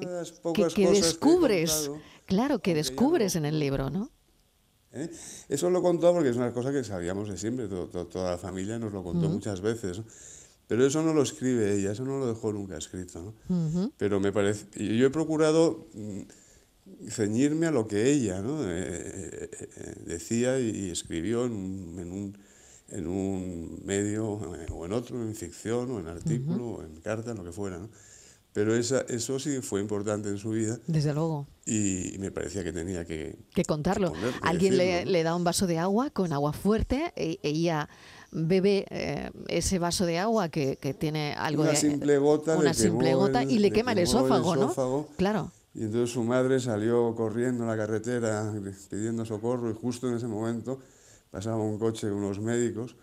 que, 0.54 0.66
que 0.68 0.90
descubres, 0.90 1.90
claro, 2.26 2.60
que 2.60 2.74
descubres 2.74 3.36
en 3.36 3.44
el 3.44 3.58
libro, 3.58 3.90
¿no? 3.90 4.10
¿Eh? 4.92 5.10
Eso 5.48 5.70
lo 5.70 5.82
contó 5.82 6.12
porque 6.12 6.30
es 6.30 6.36
una 6.36 6.52
cosa 6.52 6.72
que 6.72 6.84
sabíamos 6.84 7.28
de 7.28 7.36
siempre, 7.36 7.68
toda 7.68 8.32
la 8.32 8.38
familia 8.38 8.78
nos 8.78 8.92
lo 8.92 9.02
contó 9.02 9.28
muchas 9.28 9.60
veces. 9.60 10.02
Pero 10.68 10.86
eso 10.86 11.02
no 11.02 11.12
lo 11.12 11.22
escribe 11.22 11.74
ella, 11.74 11.92
eso 11.92 12.04
no 12.04 12.18
lo 12.18 12.26
dejó 12.26 12.52
nunca 12.52 12.76
escrito. 12.76 13.34
Pero 13.98 14.20
me 14.20 14.32
parece. 14.32 14.66
Yo 14.76 15.06
he 15.06 15.10
procurado 15.10 15.88
mm, 15.92 17.08
ceñirme 17.08 17.66
a 17.66 17.70
lo 17.70 17.86
que 17.86 18.10
ella 18.10 18.40
¿no? 18.40 18.62
Eh, 18.64 19.50
eh, 19.50 19.94
decía 20.06 20.58
y 20.58 20.90
escribió 20.90 21.44
en 21.44 21.52
un, 21.52 22.38
en 22.88 23.06
un, 23.06 23.82
medio 23.84 24.26
o 24.28 24.84
en 24.86 24.92
otro, 24.92 25.20
en 25.20 25.34
ficción 25.34 25.90
o 25.90 26.00
en 26.00 26.06
artículo 26.06 26.66
o 26.66 26.82
en 26.82 27.00
carta, 27.00 27.34
lo 27.34 27.44
que 27.44 27.52
fuera. 27.52 27.78
¿no? 27.78 27.90
Pero 28.52 28.74
esa, 28.74 29.00
eso 29.08 29.38
sí 29.38 29.60
fue 29.62 29.80
importante 29.80 30.28
en 30.28 30.36
su 30.36 30.50
vida. 30.50 30.78
Desde 30.86 31.14
luego. 31.14 31.46
Y, 31.64 32.16
me 32.18 32.30
parecía 32.30 32.62
que 32.62 32.72
tenía 32.72 33.06
que... 33.06 33.36
Que 33.54 33.64
contarlo. 33.64 34.12
Alguien 34.42 34.76
le, 34.76 35.06
le, 35.06 35.22
da 35.22 35.34
un 35.34 35.44
vaso 35.44 35.66
de 35.66 35.78
agua 35.78 36.10
con 36.10 36.32
agua 36.32 36.52
fuerte 36.52 37.12
e, 37.16 37.38
ella 37.42 37.88
bebe 38.30 38.86
eh, 38.90 39.30
ese 39.48 39.78
vaso 39.78 40.06
de 40.06 40.18
agua 40.18 40.48
que, 40.48 40.76
que 40.76 40.92
tiene 40.92 41.34
algo 41.34 41.62
una 41.62 41.72
de... 41.72 41.76
Simple 41.76 42.18
gota 42.18 42.56
una 42.56 42.74
simple 42.74 43.14
gota 43.14 43.44
y 43.44 43.58
le, 43.58 43.70
quema 43.70 43.92
el 43.92 43.98
esófago, 43.98 44.56
¿no? 44.56 45.08
Claro. 45.16 45.50
Y 45.74 45.84
entonces 45.84 46.10
su 46.10 46.22
madre 46.22 46.60
salió 46.60 47.14
corriendo 47.14 47.64
en 47.64 47.70
la 47.70 47.76
carretera 47.76 48.52
pidiendo 48.90 49.24
socorro 49.24 49.70
y 49.70 49.74
justo 49.74 50.08
en 50.08 50.16
ese 50.16 50.26
momento 50.26 50.78
pasaba 51.30 51.56
un 51.58 51.78
coche 51.78 52.06
de 52.06 52.12
unos 52.12 52.40
médicos 52.40 52.96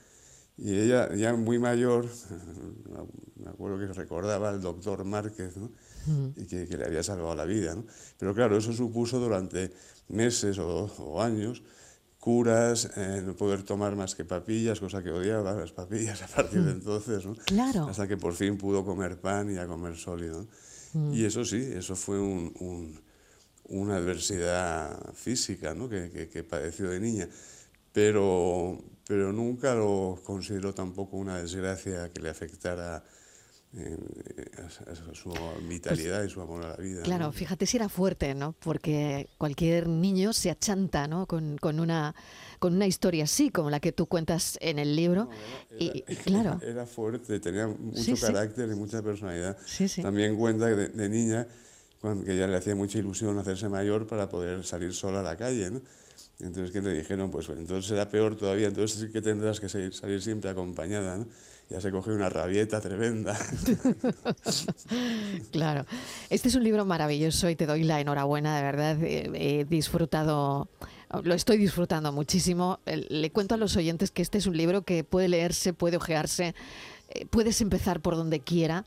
y 0.61 0.77
ella, 0.77 1.13
ya 1.15 1.33
muy 1.35 1.57
mayor, 1.57 2.05
me 3.37 3.49
acuerdo 3.49 3.79
que 3.79 3.93
recordaba 3.93 4.49
al 4.49 4.61
doctor 4.61 5.05
Márquez, 5.05 5.55
¿no? 5.57 5.71
y 6.35 6.45
que, 6.45 6.65
le 6.65 6.85
había 6.85 7.03
salvado 7.03 7.33
la 7.35 7.45
vida. 7.45 7.75
¿no? 7.75 7.85
Pero 8.17 8.33
claro, 8.33 8.57
eso 8.57 8.73
supuso 8.73 9.19
durante 9.19 9.71
meses 10.09 10.57
o, 10.59 11.21
años 11.21 11.63
curas, 12.19 12.89
eh, 12.97 13.23
no 13.25 13.33
poder 13.33 13.63
tomar 13.63 13.95
más 13.95 14.13
que 14.13 14.25
papillas, 14.25 14.81
cosa 14.81 15.01
que 15.01 15.09
odiaba, 15.09 15.53
las 15.53 15.71
papillas 15.71 16.21
a 16.21 16.27
partir 16.27 16.61
de 16.61 16.71
entonces, 16.71 17.25
¿no? 17.25 17.33
claro. 17.45 17.87
hasta 17.87 18.09
que 18.09 18.17
por 18.17 18.33
fin 18.33 18.57
pudo 18.57 18.83
comer 18.83 19.21
pan 19.21 19.53
y 19.53 19.57
a 19.57 19.65
comer 19.67 19.95
sólido. 19.95 20.45
Y 21.13 21.23
eso 21.23 21.45
sí, 21.45 21.71
eso 21.73 21.95
fue 21.95 22.19
un, 22.19 22.51
un, 22.59 22.99
una 23.65 23.97
adversidad 23.97 25.13
física 25.13 25.73
¿no? 25.75 25.87
que, 25.87 26.09
que, 26.09 26.27
que 26.27 26.43
padeció 26.43 26.89
de 26.89 26.99
niña. 26.99 27.29
Pero, 27.93 28.83
pero 29.09 29.33
nunca 29.33 29.73
lo 29.73 30.21
consideró 30.23 30.71
tampoco 30.71 31.17
una 31.17 31.39
desgracia 31.39 32.13
que 32.13 32.21
le 32.21 32.29
afectara 32.29 33.03
eh, 33.75 33.97
a, 34.59 35.15
su 35.15 35.33
vitalidad 35.67 36.23
y 36.23 36.29
su 36.29 36.39
amor 36.39 36.63
a 36.63 36.69
la 36.69 36.75
vida. 36.75 37.01
Claro, 37.01 37.31
fíjate 37.31 37.65
si 37.65 37.77
era 37.77 37.89
fuerte, 37.89 38.35
¿no? 38.35 38.53
Porque 38.59 39.27
cualquier 39.39 39.87
niño 39.87 40.31
se 40.31 40.51
achanta, 40.51 41.07
¿no? 41.07 41.25
Con, 41.25 41.57
con, 41.57 41.79
una, 41.79 42.13
con 42.59 42.75
una 42.75 42.85
historia 42.85 43.23
así, 43.23 43.49
como 43.49 43.71
la 43.71 43.79
que 43.79 43.91
tú 43.91 44.05
cuentas 44.05 44.59
en 44.61 44.77
el 44.77 44.95
libro. 44.95 45.27
era, 45.71 45.91
y, 45.95 46.01
claro. 46.17 46.59
Era 46.63 46.85
fuerte, 46.85 47.39
tenía 47.39 47.65
mucho 47.65 48.13
carácter 48.21 48.69
y 48.69 48.75
mucha 48.75 49.01
personalidad. 49.01 49.57
También 50.03 50.37
cuenta 50.37 50.69
que 50.69 50.75
de, 50.75 51.09
niña, 51.09 51.47
cuando, 51.99 52.25
que 52.25 52.37
ya 52.37 52.45
le 52.45 52.57
hacía 52.57 52.75
mucha 52.75 52.99
ilusión 52.99 53.39
hacerse 53.39 53.69
mayor 53.69 54.05
para 54.05 54.29
poder 54.29 54.63
salir 54.63 54.93
sola 54.93 55.21
a 55.21 55.23
la 55.23 55.35
calle, 55.35 55.71
¿no? 55.71 55.81
Entonces, 56.39 56.71
¿qué 56.71 56.81
le 56.81 56.93
dijeron? 56.93 57.31
Pues 57.31 57.49
entonces 57.49 57.85
será 57.85 58.07
peor 58.07 58.37
todavía, 58.37 58.67
entonces 58.67 58.99
sí 58.99 59.11
que 59.11 59.21
tendrás 59.21 59.59
que 59.59 59.67
salir, 59.67 60.21
siempre 60.21 60.49
acompañada, 60.49 61.17
¿no? 61.17 61.27
Ya 61.69 61.81
se 61.81 61.91
cogió 61.91 62.15
una 62.15 62.29
rabieta 62.29 62.81
tremenda. 62.81 63.37
claro. 65.51 65.85
Este 66.29 66.47
es 66.47 66.55
un 66.55 66.63
libro 66.63 66.85
maravilloso 66.85 67.49
y 67.49 67.55
te 67.55 67.67
doy 67.67 67.83
la 67.83 67.99
enhorabuena, 67.99 68.57
de 68.57 68.63
verdad. 68.63 68.97
He 69.03 69.65
disfrutado, 69.69 70.67
lo 71.21 71.33
estoy 71.35 71.57
disfrutando 71.57 72.11
muchísimo. 72.11 72.79
Le 72.85 73.29
cuento 73.31 73.53
a 73.53 73.57
los 73.57 73.75
oyentes 73.75 74.09
que 74.09 74.23
este 74.23 74.39
es 74.39 74.47
un 74.47 74.57
libro 74.57 74.81
que 74.81 75.03
puede 75.03 75.27
leerse, 75.27 75.73
puede 75.73 75.97
ojearse, 75.97 76.55
eh, 77.09 77.27
puedes 77.29 77.61
empezar 77.61 78.01
por 78.01 78.15
donde 78.15 78.39
quiera 78.39 78.85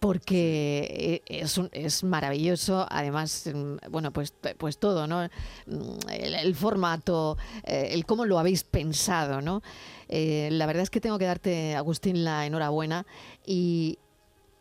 porque 0.00 1.22
eh, 1.26 1.42
es, 1.42 1.60
es 1.72 2.04
maravilloso, 2.04 2.86
además, 2.88 3.48
mm, 3.52 3.90
bueno, 3.90 4.12
pues, 4.12 4.34
pues 4.58 4.78
todo, 4.78 5.06
¿no? 5.06 5.24
Mm, 5.66 6.10
el, 6.10 6.54
formato, 6.54 7.36
eh, 7.64 7.88
el 7.92 8.04
cómo 8.04 8.24
lo 8.24 8.38
habéis 8.38 8.64
pensado, 8.64 9.40
¿no? 9.40 9.62
Eh, 10.08 10.48
la 10.52 10.66
verdad 10.66 10.82
es 10.82 10.90
que 10.90 11.00
tengo 11.00 11.18
que 11.18 11.24
darte, 11.24 11.74
Agustín, 11.74 12.24
la 12.24 12.46
enhorabuena 12.46 13.06
y 13.44 13.98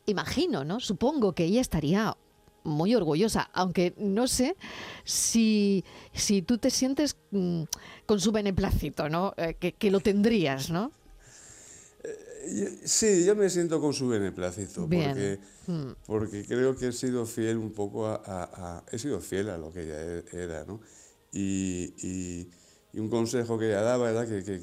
imagino, 0.06 0.64
¿no? 0.64 0.80
Supongo 0.80 1.34
que 1.34 1.46
ella 1.46 1.62
estaría 1.62 2.16
muy 2.64 2.96
orgullosa, 2.96 3.50
aunque 3.54 3.94
no 3.98 4.28
sé 4.28 4.56
si, 5.04 5.84
si 6.14 6.42
tú 6.42 6.58
te 6.58 6.72
sientes 6.72 7.18
mm, 7.32 7.64
con 8.06 8.20
su 8.20 8.32
beneplácito, 8.32 9.10
¿no? 9.10 9.34
que, 9.60 9.74
que 9.74 9.92
lo 9.92 10.00
tendrías, 10.00 10.72
¿no? 10.72 10.92
Sí, 12.84 13.26
yo 13.26 13.36
me 13.36 13.50
siento 13.50 13.82
con 13.82 13.94
su 13.94 14.08
beneplácito, 14.08 14.82
porque, 14.82 15.40
hmm. 15.68 15.92
porque 16.06 16.46
creo 16.46 16.76
que 16.76 16.90
he 16.90 16.92
sido 16.92 17.26
fiel 17.26 17.58
un 17.58 17.72
poco 17.72 18.08
a, 18.08 18.84
He 18.92 19.00
sido 19.00 19.20
fiel 19.20 19.50
a 19.50 19.58
lo 19.58 19.72
que 19.72 19.84
ella 19.84 20.02
e, 20.02 20.24
era, 20.32 20.66
¿no? 20.66 20.80
Y, 21.32 21.94
y, 22.02 23.00
un 23.00 23.10
consejo 23.10 23.60
que 23.60 23.68
ella 23.68 23.82
daba 23.82 24.10
era 24.10 24.26
que, 24.26 24.44
que, 24.44 24.62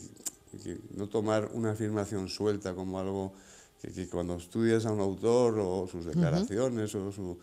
no 0.95 1.09
tomar 1.09 1.51
una 1.53 1.73
afirmación 1.73 2.29
suelta 2.29 2.75
como 2.75 2.99
algo 2.99 3.35
que, 3.81 4.09
cuando 4.09 4.37
estudias 4.37 4.87
a 4.87 4.93
un 4.93 5.01
autor 5.01 5.59
o 5.59 5.87
sus 5.87 6.07
declaraciones 6.07 6.95
o 6.95 7.13
su, 7.13 7.39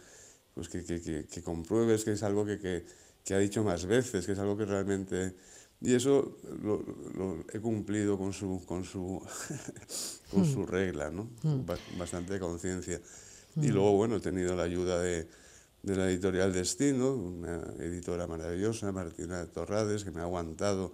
pues 0.54 0.70
que, 0.70 1.42
compruebes 1.44 2.04
que 2.04 2.14
es 2.14 2.24
algo 2.24 2.46
que, 2.46 2.86
ha 3.30 3.38
dicho 3.38 3.64
más 3.64 3.86
veces, 3.86 4.26
que 4.26 4.32
es 4.32 4.40
algo 4.40 4.58
que 4.58 4.66
realmente 4.66 5.36
y 5.82 5.94
eso 5.94 6.38
lo, 6.62 7.46
he 7.54 7.60
cumplido 7.60 8.18
con 8.18 8.34
su, 8.34 8.62
con 8.66 8.84
su, 8.84 9.22
con 10.32 10.46
su 10.46 10.60
mm. 10.60 10.68
regla, 10.68 11.10
¿no? 11.10 11.30
Mm. 11.44 11.62
Bastante 11.98 12.38
conciencia. 12.40 13.00
Y 13.56 13.68
mm. 13.68 13.74
luego, 13.74 13.94
bueno, 13.94 14.18
he 14.18 14.20
tenido 14.20 14.56
la 14.56 14.64
ayuda 14.64 15.00
de, 15.00 15.28
de, 15.84 15.96
la 15.96 16.10
editorial 16.10 16.52
Destino, 16.52 17.14
una 17.14 17.62
editora 17.80 18.28
maravillosa, 18.28 18.92
Martina 18.92 19.46
Torrades, 19.46 20.04
que 20.04 20.12
me 20.12 20.20
ha 20.20 20.24
aguantado 20.24 20.92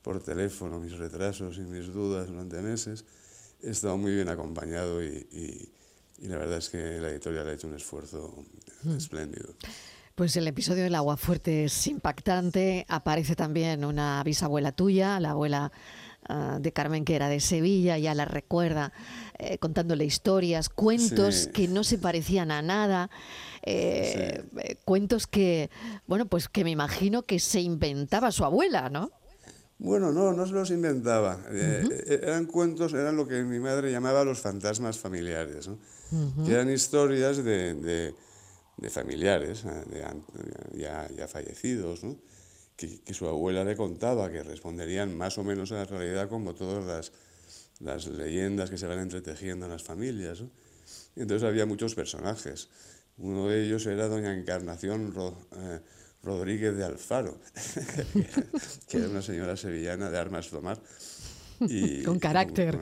por 0.00 0.22
teléfono 0.22 0.80
mis 0.80 0.96
retrasos 0.96 1.58
y 1.58 1.62
mis 1.62 1.92
dudas 1.92 2.28
durante 2.28 2.62
meses. 2.62 3.04
He 3.62 3.70
estado 3.70 3.98
muy 3.98 4.14
bien 4.14 4.28
acompañado 4.28 5.04
y, 5.04 5.26
y, 5.30 5.72
y 6.22 6.28
la 6.28 6.38
verdad 6.38 6.58
es 6.58 6.70
que 6.70 6.98
la 7.00 7.10
editorial 7.10 7.48
ha 7.48 7.52
hecho 7.52 7.68
un 7.68 7.74
esfuerzo 7.74 8.44
espléndido. 8.96 9.54
Pues 10.14 10.36
el 10.36 10.46
episodio 10.46 10.82
del 10.82 10.94
agua 10.94 11.16
fuerte 11.16 11.64
es 11.64 11.86
impactante. 11.86 12.84
Aparece 12.88 13.34
también 13.34 13.82
una 13.84 14.22
bisabuela 14.22 14.70
tuya, 14.72 15.18
la 15.20 15.30
abuela 15.30 15.72
ah, 16.28 16.58
de 16.60 16.70
Carmen, 16.70 17.06
que 17.06 17.16
era 17.16 17.30
de 17.30 17.40
Sevilla, 17.40 17.96
ya 17.96 18.14
la 18.14 18.26
recuerda, 18.26 18.92
eh, 19.38 19.56
contándole 19.56 20.04
historias, 20.04 20.68
cuentos 20.68 21.48
que 21.54 21.66
no 21.66 21.82
se 21.82 21.96
parecían 21.96 22.50
a 22.50 22.60
nada. 22.60 23.08
Eh, 23.62 24.44
eh, 24.58 24.76
cuentos 24.84 25.26
que, 25.26 25.70
bueno, 26.06 26.26
pues 26.26 26.48
que 26.50 26.62
me 26.62 26.70
imagino 26.70 27.22
que 27.22 27.38
se 27.38 27.62
inventaba 27.62 28.32
su 28.32 28.44
abuela, 28.44 28.90
¿no? 28.90 29.10
Bueno, 29.78 30.12
no, 30.12 30.34
no 30.34 30.46
se 30.46 30.52
los 30.52 30.70
inventaba. 30.70 31.40
eran 32.06 32.44
cuentos, 32.44 32.92
eran 32.92 33.16
lo 33.16 33.26
que 33.26 33.42
mi 33.44 33.58
madre 33.60 33.90
llamaba 33.90 34.24
los 34.24 34.40
fantasmas 34.40 34.98
familiares, 34.98 35.68
¿no? 35.68 35.78
que 36.44 36.52
eran 36.52 36.70
historias 36.70 37.42
de 37.42 37.74
de 37.74 38.14
familiares 38.90 39.64
eh, 39.64 39.84
ya, 40.74 41.08
ya, 41.16 41.28
fallecidos, 41.28 42.04
¿no? 42.04 42.16
que, 42.76 43.00
que, 43.00 43.14
su 43.14 43.26
abuela 43.28 43.64
le 43.64 43.76
contaba, 43.76 44.30
que 44.30 44.42
responderían 44.42 45.16
más 45.16 45.38
o 45.38 45.44
menos 45.44 45.72
a 45.72 45.76
la 45.76 45.84
realidad 45.84 46.28
como 46.28 46.54
todas 46.54 46.84
las, 46.84 47.12
las 47.80 48.06
leyendas 48.06 48.70
que 48.70 48.78
se 48.78 48.86
van 48.86 48.98
entretejiendo 48.98 49.66
en 49.66 49.72
las 49.72 49.82
familias. 49.82 50.40
¿no? 50.40 50.50
Y 51.16 51.22
entonces 51.22 51.46
había 51.46 51.66
muchos 51.66 51.94
personajes. 51.94 52.68
Uno 53.18 53.48
de 53.48 53.64
ellos 53.64 53.86
era 53.86 54.08
doña 54.08 54.34
Encarnación 54.34 55.14
eh, 55.56 55.80
Rodríguez 56.22 56.76
de 56.76 56.84
Alfaro, 56.84 57.38
que 58.88 58.96
era 58.96 59.08
una 59.08 59.22
señora 59.22 59.56
sevillana 59.56 60.10
de 60.10 60.18
armas 60.18 60.48
tomar 60.48 60.80
con 62.04 62.18
carácter. 62.18 62.78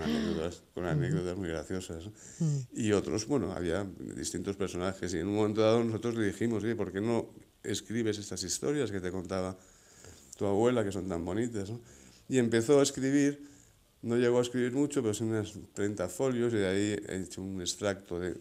Con, 0.75 0.85
anécdotas, 0.85 1.37
muy 1.37 1.49
graciosas. 1.49 2.09
Mm. 2.39 2.59
Y 2.75 2.93
otros, 2.93 3.27
bueno, 3.27 3.53
había 3.53 3.87
distintos 4.17 4.57
personajes. 4.57 5.13
Y 5.15 5.19
en 5.19 5.29
un 5.29 5.37
momento 5.37 5.61
dado 5.61 5.83
nosotros 5.85 6.15
le 6.17 6.27
dijimos, 6.27 6.65
oye, 6.65 6.77
¿por 6.77 6.93
qué 6.93 7.01
no 7.01 7.31
escribes 7.63 8.19
estas 8.19 8.43
historias 8.43 8.91
que 8.91 9.01
te 9.01 9.11
contaba 9.11 9.57
tu 10.37 10.47
abuela, 10.47 10.85
que 10.85 10.93
son 10.93 11.09
tan 11.09 11.25
bonitas? 11.25 11.73
Y 12.29 12.39
empezó 12.39 12.81
a 12.81 12.83
escribir, 12.83 13.47
no 14.03 14.17
llegó 14.17 14.39
a 14.39 14.43
escribir 14.43 14.73
mucho, 14.73 15.03
pero 15.03 15.15
son 15.15 15.29
unas 15.29 15.53
30 15.75 16.09
folios, 16.09 16.53
y 16.53 16.57
de 16.57 16.67
ahí 16.67 17.05
he 17.09 17.23
hecho 17.23 17.43
un 17.43 17.61
extracto 17.61 18.21
de, 18.21 18.37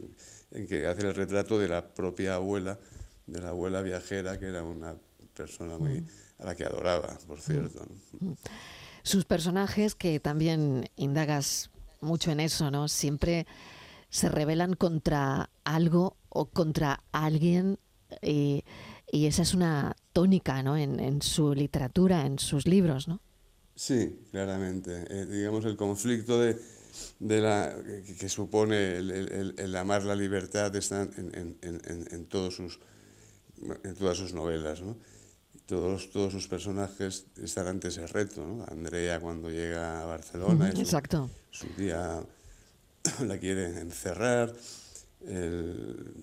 en 0.51 0.67
que 0.67 0.85
hace 0.85 1.07
el 1.07 1.15
retrato 1.15 1.57
de 1.59 1.67
la 1.67 1.93
propia 1.93 2.35
abuela, 2.35 2.79
de 3.25 3.41
la 3.41 3.49
abuela 3.49 3.81
viajera, 3.81 4.39
que 4.39 4.45
era 4.45 4.63
una 4.63 4.95
persona 5.33 5.77
muy, 5.77 6.01
mm. 6.01 6.07
a 6.39 6.45
la 6.45 6.55
que 6.55 6.65
adoraba, 6.65 7.17
por 7.27 7.41
cierto. 7.41 7.85
Mm 8.19 8.33
sus 9.09 9.25
personajes, 9.25 9.95
que 9.95 10.19
también 10.19 10.89
indagas 10.95 11.71
mucho 11.99 12.31
en 12.31 12.39
eso, 12.39 12.69
¿no? 12.69 12.87
Siempre 12.87 13.47
se 14.09 14.29
rebelan 14.29 14.75
contra 14.75 15.49
algo 15.63 16.15
o 16.29 16.45
contra 16.45 17.03
alguien 17.11 17.79
y, 18.21 18.63
esa 19.11 19.41
es 19.41 19.55
una 19.55 19.95
tónica, 20.13 20.61
¿no? 20.61 20.77
En, 20.77 21.21
su 21.23 21.55
literatura, 21.55 22.27
en 22.27 22.37
sus 22.37 22.67
libros, 22.67 23.07
¿no? 23.07 23.19
Sí, 23.75 24.19
claramente. 24.31 25.05
Eh, 25.09 25.25
digamos, 25.25 25.65
el 25.65 25.75
conflicto 25.75 26.39
de, 26.39 26.59
de 27.19 27.41
la, 27.41 27.75
que, 28.19 28.29
supone 28.29 28.97
el, 28.97 29.75
amar 29.75 30.03
la 30.03 30.15
libertad 30.15 30.75
está 30.75 31.01
en, 31.01 31.57
en, 31.61 32.25
todos 32.25 32.55
sus, 32.55 32.79
en 33.83 33.95
todas 33.95 34.17
sus 34.17 34.33
novelas, 34.33 34.81
¿no? 34.83 34.97
Todos, 35.65 36.09
todos 36.09 36.33
sus 36.33 36.47
personajes 36.47 37.25
están 37.41 37.67
ante 37.67 37.89
ese 37.89 38.07
reto. 38.07 38.45
¿no? 38.45 38.65
Andrea 38.69 39.19
cuando 39.19 39.49
llega 39.49 40.01
a 40.01 40.05
Barcelona, 40.05 40.69
Exacto. 40.69 41.29
Su, 41.51 41.67
tía 41.67 42.21
la 43.25 43.37
quiere 43.37 43.79
encerrar, 43.79 44.53
el 45.25 46.13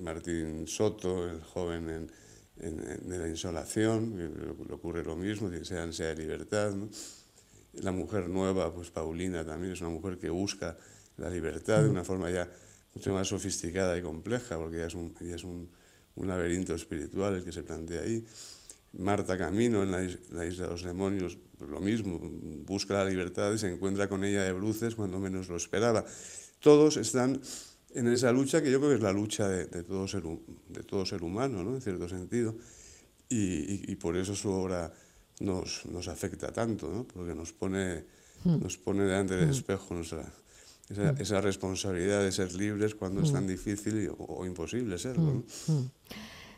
Martín 0.00 0.66
Soto, 0.66 1.28
el 1.28 1.42
joven 1.42 1.88
en, 1.90 2.10
en, 2.58 3.08
de 3.08 3.18
la 3.18 3.28
insolación, 3.28 4.16
le 4.16 4.74
ocurre 4.74 5.04
lo 5.04 5.16
mismo, 5.16 5.48
tiene 5.48 5.62
esa 5.62 5.82
ansia 5.82 6.06
de 6.06 6.16
libertad. 6.16 6.72
¿no? 6.72 6.88
La 7.74 7.92
mujer 7.92 8.28
nueva, 8.28 8.72
pues 8.74 8.90
Paulina 8.90 9.44
también 9.44 9.72
es 9.72 9.80
una 9.80 9.90
mujer 9.90 10.18
que 10.18 10.30
busca 10.30 10.76
la 11.18 11.30
libertad 11.30 11.82
de 11.82 11.88
una 11.88 12.04
forma 12.04 12.30
ya 12.30 12.48
mucho 12.94 13.12
más 13.12 13.28
sofisticada 13.28 13.96
y 13.96 14.02
compleja, 14.02 14.56
porque 14.56 14.78
ya 14.78 14.86
es 14.86 14.94
un, 14.94 15.14
ya 15.20 15.36
es 15.36 15.44
un, 15.44 15.68
un 16.16 16.28
laberinto 16.28 16.74
espiritual 16.74 17.36
el 17.36 17.44
que 17.44 17.52
se 17.52 17.62
plantea 17.62 18.02
ahí. 18.02 18.24
Marta 18.98 19.36
Camino 19.36 19.82
en 19.82 19.90
la, 19.90 20.04
Isla 20.04 20.64
de 20.64 20.70
los 20.70 20.82
Demonios, 20.82 21.38
pues 21.58 21.70
lo 21.70 21.80
mismo, 21.80 22.18
busca 22.64 22.94
la 22.94 23.04
libertad 23.04 23.52
y 23.52 23.58
se 23.58 23.72
encuentra 23.72 24.08
con 24.08 24.24
ella 24.24 24.42
de 24.42 24.52
bruces 24.52 24.94
cuando 24.94 25.18
menos 25.18 25.48
lo 25.48 25.56
esperaba. 25.56 26.04
Todos 26.60 26.96
están 26.96 27.40
en 27.94 28.08
esa 28.08 28.32
lucha 28.32 28.62
que 28.62 28.70
yo 28.70 28.78
creo 28.78 28.90
que 28.90 28.96
es 28.96 29.02
la 29.02 29.12
lucha 29.12 29.48
de, 29.48 29.66
todo, 29.82 30.06
ser, 30.06 30.22
de 30.68 30.82
todo 30.82 31.06
ser 31.06 31.22
humano, 31.22 31.62
¿no? 31.62 31.74
en 31.74 31.80
cierto 31.80 32.08
sentido, 32.08 32.56
y, 33.28 33.94
por 33.96 34.16
eso 34.16 34.34
su 34.34 34.50
obra 34.50 34.92
nos, 35.40 35.84
nos 35.86 36.06
afecta 36.08 36.52
tanto, 36.52 36.88
¿no? 36.88 37.04
porque 37.04 37.34
nos 37.34 37.52
pone, 37.52 38.04
hmm. 38.44 38.62
nos 38.62 38.76
pone 38.76 39.04
delante 39.04 39.34
del 39.34 39.48
hmm. 39.48 39.50
espejo 39.50 39.94
nuestra, 39.94 40.32
esa, 40.88 41.12
hmm. 41.12 41.20
esa, 41.20 41.40
responsabilidad 41.40 42.22
de 42.22 42.32
ser 42.32 42.54
libres 42.54 42.94
cuando 42.94 43.22
es 43.22 43.32
tan 43.32 43.46
difícil 43.46 44.12
o, 44.18 44.46
imposible 44.46 44.98
serlo. 44.98 45.42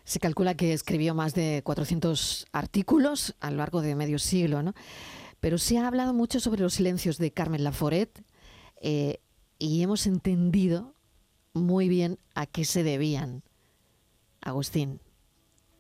Se 0.09 0.21
calcula 0.21 0.55
que 0.55 0.73
escribió 0.73 1.15
más 1.15 1.35
de 1.35 1.61
400 1.63 2.47
artículos 2.53 3.37
a 3.41 3.51
lo 3.51 3.59
largo 3.59 3.83
de 3.83 3.95
medio 3.95 4.19
siglo, 4.19 4.63
¿no? 4.63 4.73
Pero 5.39 5.59
se 5.59 5.77
ha 5.77 5.87
hablado 5.87 6.15
mucho 6.15 6.41
sobre 6.41 6.63
los 6.63 6.73
silencios 6.73 7.19
de 7.19 7.31
Carmen 7.31 7.63
Laforet 7.63 8.25
eh, 8.81 9.21
y 9.59 9.83
hemos 9.83 10.07
entendido 10.07 10.95
muy 11.53 11.91
bien 11.91 12.19
a 12.35 12.47
qué 12.47 12.65
se 12.65 12.85
debían. 12.85 13.43
Agustín. 14.41 14.99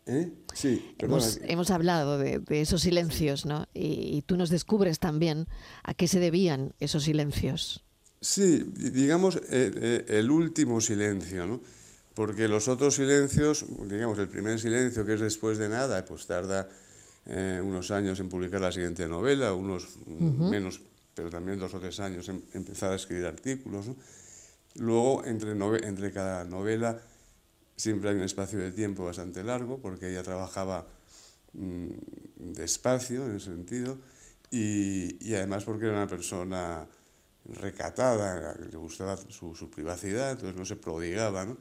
¿Eh? 0.05 0.31
Sí, 0.53 0.95
hemos, 0.99 1.41
hemos, 1.45 1.71
hablado 1.71 2.19
de, 2.19 2.43
esos 2.51 2.83
silencios, 2.83 3.47
¿no? 3.47 3.67
Y, 3.73 4.25
tú 4.27 4.37
nos 4.37 4.51
descubres 4.51 4.99
también 4.99 5.49
a 5.85 5.95
qué 5.95 6.07
se 6.07 6.21
debían 6.21 6.75
esos 6.81 7.05
silencios. 7.05 7.83
Sí, 8.21 8.62
digamos 8.75 9.41
eh, 9.49 10.05
el 10.07 10.31
último 10.31 10.83
silencio, 10.83 11.47
¿no? 11.47 11.62
Porque 12.18 12.48
los 12.48 12.66
otros 12.66 12.96
silencios, 12.96 13.64
digamos, 13.87 14.18
el 14.18 14.26
primer 14.26 14.59
silencio, 14.59 15.07
que 15.07 15.14
es 15.14 15.20
después 15.20 15.57
de 15.57 15.68
nada, 15.68 16.04
pues 16.04 16.26
tarda 16.26 16.68
eh, 17.26 17.62
unos 17.62 17.92
años 17.92 18.18
en 18.18 18.28
publicar 18.28 18.61
la 18.61 18.72
siguiente 18.72 19.07
novela, 19.07 19.54
unos 19.54 19.87
menos, 20.09 20.81
pero 21.14 21.31
también 21.31 21.61
dos 21.61 21.72
o 21.74 21.78
tres 21.78 22.00
años 22.00 22.28
en 22.28 22.42
empezar 22.54 22.90
a 22.90 22.96
escribir 22.96 23.24
artículos. 23.24 23.87
Luego, 24.81 25.24
entre, 25.26 25.52
entre 25.87 26.11
cada 26.11 26.42
novela, 26.42 27.00
siempre 27.76 28.11
hay 28.11 28.16
un 28.16 28.22
espacio 28.22 28.59
de 28.59 28.72
tiempo 28.72 29.04
bastante 29.04 29.44
largo, 29.44 29.78
porque 29.78 30.11
ella 30.11 30.24
trabajaba 30.24 30.88
mm, 31.52 31.87
despacio 32.52 33.26
en 33.26 33.37
ese 33.37 33.52
sentido, 33.52 33.96
y, 34.50 35.24
y, 35.24 35.37
además 35.37 35.62
porque 35.62 35.87
era 35.87 35.94
una 35.94 36.09
persona 36.09 36.85
recatada, 37.44 38.57
le 38.57 38.76
gustaba 38.76 39.16
su, 39.16 39.54
su, 39.54 39.70
privacidad, 39.70 40.33
entonces 40.33 40.57
no 40.57 40.64
se 40.64 40.74
prodigaba, 40.74 41.44
¿no? 41.44 41.57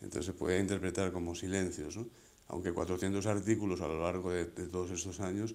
Entonces 0.00 0.26
se 0.26 0.32
puede 0.32 0.58
interpretar 0.58 1.12
como 1.12 1.34
silencios, 1.34 1.96
¿no? 1.96 2.08
Aunque 2.48 2.72
400 2.72 3.24
artículos 3.26 3.80
a 3.80 3.86
lo 3.86 4.02
largo 4.02 4.30
de, 4.30 4.46
de 4.46 4.66
todos 4.66 4.90
estos 4.90 5.20
años 5.20 5.54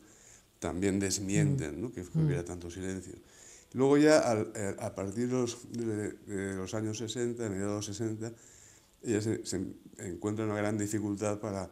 también 0.59 0.99
desmienten 0.99 1.81
¿no? 1.81 1.91
que, 1.91 2.03
que 2.03 2.17
hubiera 2.19 2.41
mm. 2.41 2.45
tanto 2.45 2.71
silencio. 2.71 3.15
Luego 3.73 3.97
ya 3.97 4.23
eh, 4.55 4.75
a 4.79 4.95
partir 4.95 5.27
de 5.27 5.33
los, 5.33 5.57
de, 5.71 6.55
los, 6.55 6.73
años 6.73 6.97
60, 6.97 7.49
mediados 7.49 7.85
60, 7.87 8.31
ella 9.03 9.21
se, 9.21 9.45
se, 9.45 9.61
encuentra 9.97 10.45
una 10.45 10.55
gran 10.55 10.77
dificultad 10.77 11.39
para 11.39 11.69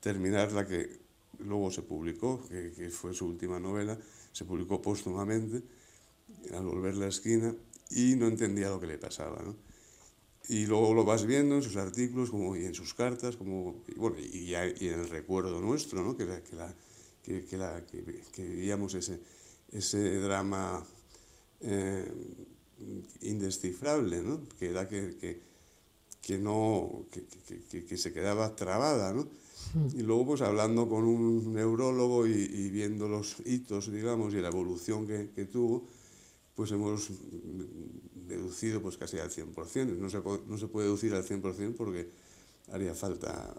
terminar 0.00 0.52
la 0.52 0.66
que 0.66 0.98
luego 1.38 1.70
se 1.70 1.82
publicó, 1.82 2.44
que, 2.48 2.72
que 2.72 2.90
fue 2.90 3.14
su 3.14 3.26
última 3.26 3.60
novela, 3.60 3.96
se 4.32 4.44
publicó 4.44 4.82
póstumamente, 4.82 5.62
al 6.52 6.64
volver 6.64 6.96
la 6.96 7.06
esquina, 7.06 7.54
y 7.90 8.16
no 8.16 8.26
entendía 8.26 8.68
lo 8.68 8.80
que 8.80 8.88
le 8.88 8.98
pasaba. 8.98 9.40
¿no? 9.42 9.54
Y 10.48 10.66
luego 10.66 10.92
lo 10.92 11.04
vas 11.04 11.24
viendo 11.24 11.54
en 11.54 11.62
sus 11.62 11.76
artículos 11.76 12.30
como, 12.30 12.54
y 12.54 12.66
en 12.66 12.74
sus 12.74 12.92
cartas, 12.92 13.36
como, 13.36 13.82
y, 13.88 13.94
bueno, 13.94 14.16
y, 14.18 14.50
y, 14.50 14.88
en 14.88 15.00
el 15.00 15.08
recuerdo 15.08 15.60
nuestro, 15.60 16.02
¿no? 16.02 16.16
que, 16.16 16.26
la, 16.26 16.42
que, 16.42 16.56
la, 16.56 16.74
que, 17.22 17.44
que, 17.46 17.56
la, 17.56 17.82
que, 17.86 18.42
vivíamos 18.42 18.94
ese, 18.94 19.20
ese 19.72 20.18
drama 20.18 20.84
eh, 21.60 22.12
indescifrable, 23.22 24.22
¿no? 24.22 24.42
que 24.58 24.68
era 24.68 24.86
que, 24.86 25.16
que, 25.16 25.40
que 26.20 26.38
no, 26.38 27.06
que, 27.10 27.24
que, 27.84 27.96
se 27.96 28.12
quedaba 28.12 28.54
trabada. 28.54 29.14
¿no? 29.14 29.26
Y 29.94 30.02
luego, 30.02 30.26
pues 30.26 30.42
hablando 30.42 30.88
con 30.90 31.04
un 31.04 31.54
neurólogo 31.54 32.26
y, 32.26 32.32
y, 32.32 32.68
viendo 32.68 33.08
los 33.08 33.36
hitos, 33.46 33.90
digamos, 33.90 34.34
y 34.34 34.42
la 34.42 34.48
evolución 34.48 35.06
que, 35.06 35.30
que 35.34 35.46
tuvo, 35.46 35.86
pues 36.54 36.70
hemos 36.70 37.10
deducido 38.26 38.80
pues 38.80 38.96
casi 38.96 39.18
al 39.18 39.30
100%. 39.30 39.96
No 39.96 40.08
se, 40.08 40.20
no 40.46 40.58
se 40.58 40.68
puede 40.68 40.86
deducir 40.86 41.14
al 41.14 41.24
100% 41.24 41.74
porque 41.76 42.10
haría 42.70 42.94
falta 42.94 43.54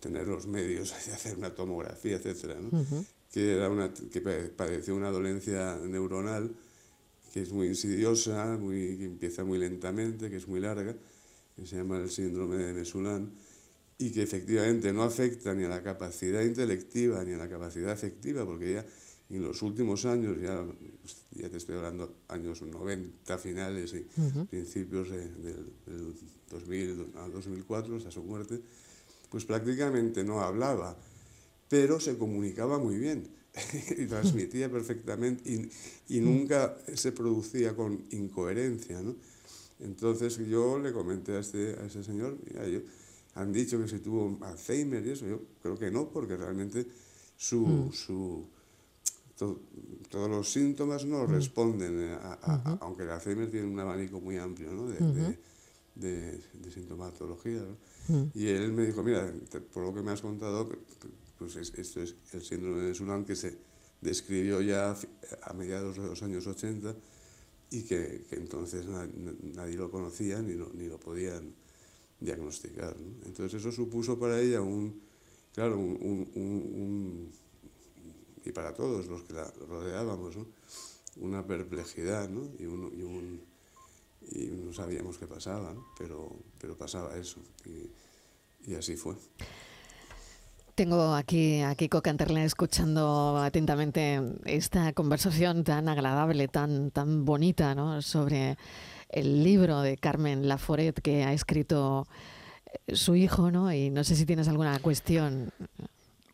tener 0.00 0.26
los 0.26 0.46
medios 0.46 0.92
hacer 1.12 1.36
una 1.36 1.54
tomografía, 1.54 2.20
¿no? 2.60 3.06
que, 3.30 3.52
era 3.52 3.70
una, 3.70 3.92
que 3.94 4.20
padeció 4.20 4.94
una 4.94 5.10
dolencia 5.10 5.78
neuronal 5.78 6.54
que 7.32 7.40
es 7.40 7.52
muy 7.52 7.68
insidiosa, 7.68 8.58
muy, 8.58 8.98
que 8.98 9.04
empieza 9.06 9.42
muy 9.42 9.58
lentamente, 9.58 10.28
que 10.28 10.36
es 10.36 10.46
muy 10.46 10.60
larga, 10.60 10.94
que 11.56 11.66
se 11.66 11.76
llama 11.76 11.96
el 11.98 12.10
síndrome 12.10 12.56
de 12.56 12.74
Mesulán, 12.74 13.32
y 13.96 14.10
que 14.10 14.22
efectivamente 14.22 14.92
no 14.92 15.02
afecta 15.02 15.54
ni 15.54 15.64
a 15.64 15.68
la 15.68 15.82
capacidad 15.82 16.42
intelectiva 16.42 17.24
ni 17.24 17.32
a 17.32 17.38
la 17.38 17.48
capacidad 17.48 17.90
afectiva, 17.90 18.44
porque 18.44 18.74
ya 18.74 18.86
en 19.36 19.42
los 19.42 19.62
últimos 19.62 20.04
años, 20.04 20.36
ya, 20.40 20.64
ya 21.32 21.48
te 21.48 21.56
estoy 21.56 21.76
hablando 21.76 22.16
años 22.28 22.62
90 22.62 23.38
finales 23.38 23.94
y 23.94 24.06
principios 24.46 25.10
de, 25.10 25.28
del 25.86 26.14
2000 26.50 27.12
al 27.16 27.32
2004, 27.32 27.96
hasta 27.96 28.10
su 28.10 28.22
muerte, 28.22 28.60
pues 29.30 29.44
prácticamente 29.44 30.22
no 30.24 30.40
hablaba, 30.40 30.96
pero 31.68 31.98
se 31.98 32.18
comunicaba 32.18 32.78
muy 32.78 32.96
bien 32.98 33.28
y 33.98 34.06
transmitía 34.06 34.70
perfectamente 34.70 35.50
y, 35.50 36.16
y, 36.16 36.20
nunca 36.20 36.76
se 36.94 37.12
producía 37.12 37.74
con 37.74 38.04
incoherencia. 38.10 39.00
¿no? 39.00 39.14
Entonces 39.80 40.38
yo 40.46 40.78
le 40.78 40.92
comenté 40.92 41.32
a, 41.32 41.40
este, 41.40 41.76
a 41.80 41.86
ese 41.86 42.04
señor, 42.04 42.38
mira, 42.46 42.66
yo, 42.68 42.80
han 43.34 43.52
dicho 43.52 43.80
que 43.80 43.88
se 43.88 43.98
tuvo 43.98 44.38
Alzheimer 44.42 45.06
y 45.06 45.10
eso, 45.10 45.26
yo 45.26 45.40
creo 45.62 45.78
que 45.78 45.90
no, 45.90 46.10
porque 46.10 46.36
realmente 46.36 46.86
su, 47.36 47.66
mm. 47.66 47.92
su, 47.92 48.46
to, 49.42 49.60
todos 50.08 50.30
los 50.30 50.52
síntomas 50.52 51.04
no 51.04 51.24
mm. 51.26 51.30
responden, 51.30 51.94
a, 52.12 52.34
a, 52.34 52.64
-huh. 52.64 52.78
aunque 52.80 53.02
el 53.02 53.10
Alzheimer 53.10 53.50
tiene 53.50 53.66
un 53.66 53.78
abanico 53.80 54.20
muy 54.20 54.36
amplio 54.36 54.72
¿no? 54.72 54.86
de, 54.86 54.98
de, 55.00 55.38
de, 55.94 56.40
de, 56.62 56.70
sintomatología. 56.70 57.62
¿no? 57.62 57.76
Mm. 58.08 58.30
Y 58.34 58.46
él 58.48 58.72
me 58.72 58.86
dijo, 58.86 59.02
mira, 59.02 59.32
por 59.72 59.82
lo 59.84 59.94
que 59.94 60.02
me 60.02 60.10
has 60.12 60.20
contado, 60.20 60.68
pues 61.38 61.56
esto 61.56 62.02
es 62.02 62.14
el 62.32 62.42
síndrome 62.42 62.82
de 62.82 62.94
Sulán 62.94 63.24
que 63.24 63.34
se 63.34 63.56
describió 64.00 64.60
ya 64.60 64.96
a 65.42 65.52
mediados 65.54 65.96
de 65.96 66.06
los 66.06 66.22
años 66.22 66.46
80 66.46 66.94
y 67.70 67.82
que, 67.82 68.24
que 68.28 68.36
entonces 68.36 68.86
nadie, 68.86 69.12
nadie, 69.54 69.76
lo 69.76 69.90
conocía 69.90 70.42
ni 70.42 70.54
lo, 70.54 70.70
ni 70.74 70.88
lo 70.88 70.98
podían 70.98 71.54
diagnosticar. 72.20 72.94
¿no? 73.00 73.26
Entonces 73.26 73.60
eso 73.60 73.72
supuso 73.72 74.18
para 74.18 74.40
ella 74.40 74.60
un, 74.60 75.00
claro, 75.54 75.78
un, 75.78 75.96
un, 76.02 76.30
un, 76.34 77.32
y 78.44 78.52
para 78.52 78.74
todos 78.74 79.06
los 79.06 79.22
que 79.22 79.34
la 79.34 79.50
rodeábamos, 79.68 80.36
una 81.16 81.46
perplejidad 81.46 82.28
¿no? 82.28 82.48
y, 82.58 82.66
un, 82.66 82.92
y 82.96 83.02
un 83.02 83.52
y 84.30 84.46
no 84.46 84.72
sabíamos 84.72 85.18
qué 85.18 85.26
pasaba, 85.26 85.72
¿no? 85.72 85.86
pero, 85.98 86.30
pero 86.60 86.76
pasaba 86.76 87.16
eso 87.16 87.40
y, 87.64 88.74
así 88.74 88.96
fue. 88.96 89.16
Tengo 90.74 91.14
aquí 91.14 91.60
a 91.60 91.74
Kiko 91.74 92.00
Canterle 92.00 92.44
escuchando 92.44 93.36
atentamente 93.38 94.20
esta 94.44 94.92
conversación 94.92 95.64
tan 95.64 95.88
agradable, 95.88 96.48
tan, 96.48 96.90
tan 96.92 97.24
bonita 97.24 97.74
¿no? 97.74 98.00
sobre 98.00 98.56
el 99.08 99.42
libro 99.42 99.80
de 99.80 99.98
Carmen 99.98 100.48
Laforet 100.48 101.00
que 101.02 101.24
ha 101.24 101.32
escrito 101.32 102.06
su 102.92 103.14
hijo, 103.16 103.50
¿no? 103.50 103.72
Y 103.72 103.90
no 103.90 104.04
sé 104.04 104.16
si 104.16 104.24
tienes 104.24 104.48
alguna 104.48 104.78
cuestión. 104.78 105.52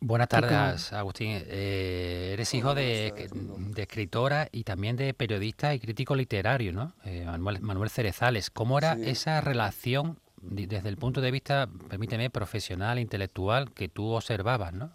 Buenas 0.01 0.29
tardes, 0.29 0.93
Agustín. 0.93 1.31
Eh, 1.45 2.31
eres 2.33 2.53
hijo 2.53 2.73
de, 2.73 3.29
de, 3.31 3.81
escritora 3.81 4.47
y 4.51 4.63
también 4.63 4.95
de 4.95 5.13
periodista 5.13 5.73
y 5.73 5.79
crítico 5.79 6.15
literario, 6.15 6.71
¿no? 6.71 6.93
Eh, 7.03 7.25
Manuel, 7.25 7.59
Manuel, 7.61 7.89
Cerezales. 7.89 8.49
¿Cómo 8.49 8.77
era 8.77 8.95
sí. 8.95 9.09
esa 9.09 9.41
relación 9.41 10.17
desde 10.41 10.87
el 10.87 10.95
punto 10.95 11.19
de 11.19 11.31
vista, 11.31 11.69
permíteme, 11.89 12.29
profesional, 12.29 12.97
intelectual, 12.97 13.73
que 13.73 13.89
tú 13.89 14.11
observabas, 14.11 14.73
¿no? 14.73 14.91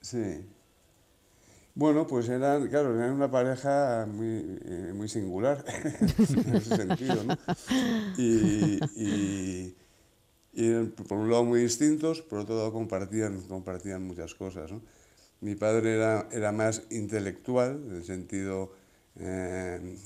Sí. 0.00 0.44
Bueno, 1.76 2.06
pues 2.06 2.28
eran, 2.28 2.66
claro, 2.68 2.96
eran 2.98 3.12
una 3.12 3.30
pareja 3.30 4.06
muy, 4.10 4.58
eh, 4.64 4.92
muy 4.94 5.08
singular 5.08 5.64
en 5.84 6.56
ese 6.56 6.76
sentido, 6.76 7.22
¿no? 7.22 7.36
Y, 8.16 8.80
y 8.96 9.76
y 10.58 10.72
por 10.84 11.18
un 11.18 11.30
lado 11.30 11.44
muy 11.44 11.60
distintos, 11.60 12.22
por 12.22 12.38
otro 12.38 12.56
lado 12.56 12.72
compartían, 12.72 13.42
compartían 13.42 14.02
muchas 14.02 14.34
cosas. 14.34 14.72
¿no? 14.72 14.80
Mi 15.42 15.54
padre 15.54 15.96
era, 15.96 16.28
era 16.32 16.50
más 16.50 16.84
intelectual, 16.88 17.82
en 17.84 17.96
el 17.96 18.04
sentido 18.04 18.72
eh, 19.16 19.98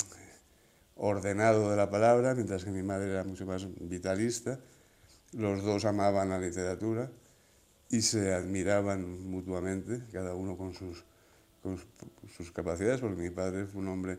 ordenado 0.97 1.71
de 1.71 1.77
la 1.77 1.89
palabra, 1.89 2.35
mientras 2.35 2.65
que 2.65 2.73
mi 2.73 2.83
madre 2.83 3.13
era 3.13 3.23
mucho 3.23 3.47
más 3.47 3.69
vitalista. 3.79 4.59
Los 5.35 5.63
dos 5.63 5.85
amaban 5.85 6.31
la 6.31 6.41
literatura 6.41 7.09
y 7.89 8.03
se 8.03 8.35
admiraban 8.35 9.31
mutuamente, 9.31 10.03
cada 10.13 10.35
uno 10.35 10.57
con 10.57 10.75
sus, 10.75 11.05
con 11.63 11.79
sus 12.37 12.51
capacidades, 12.51 13.01
porque 13.01 13.23
mi 13.23 13.31
padre 13.31 13.67
fue 13.67 13.83
un 13.83 13.89
hombre 13.89 14.19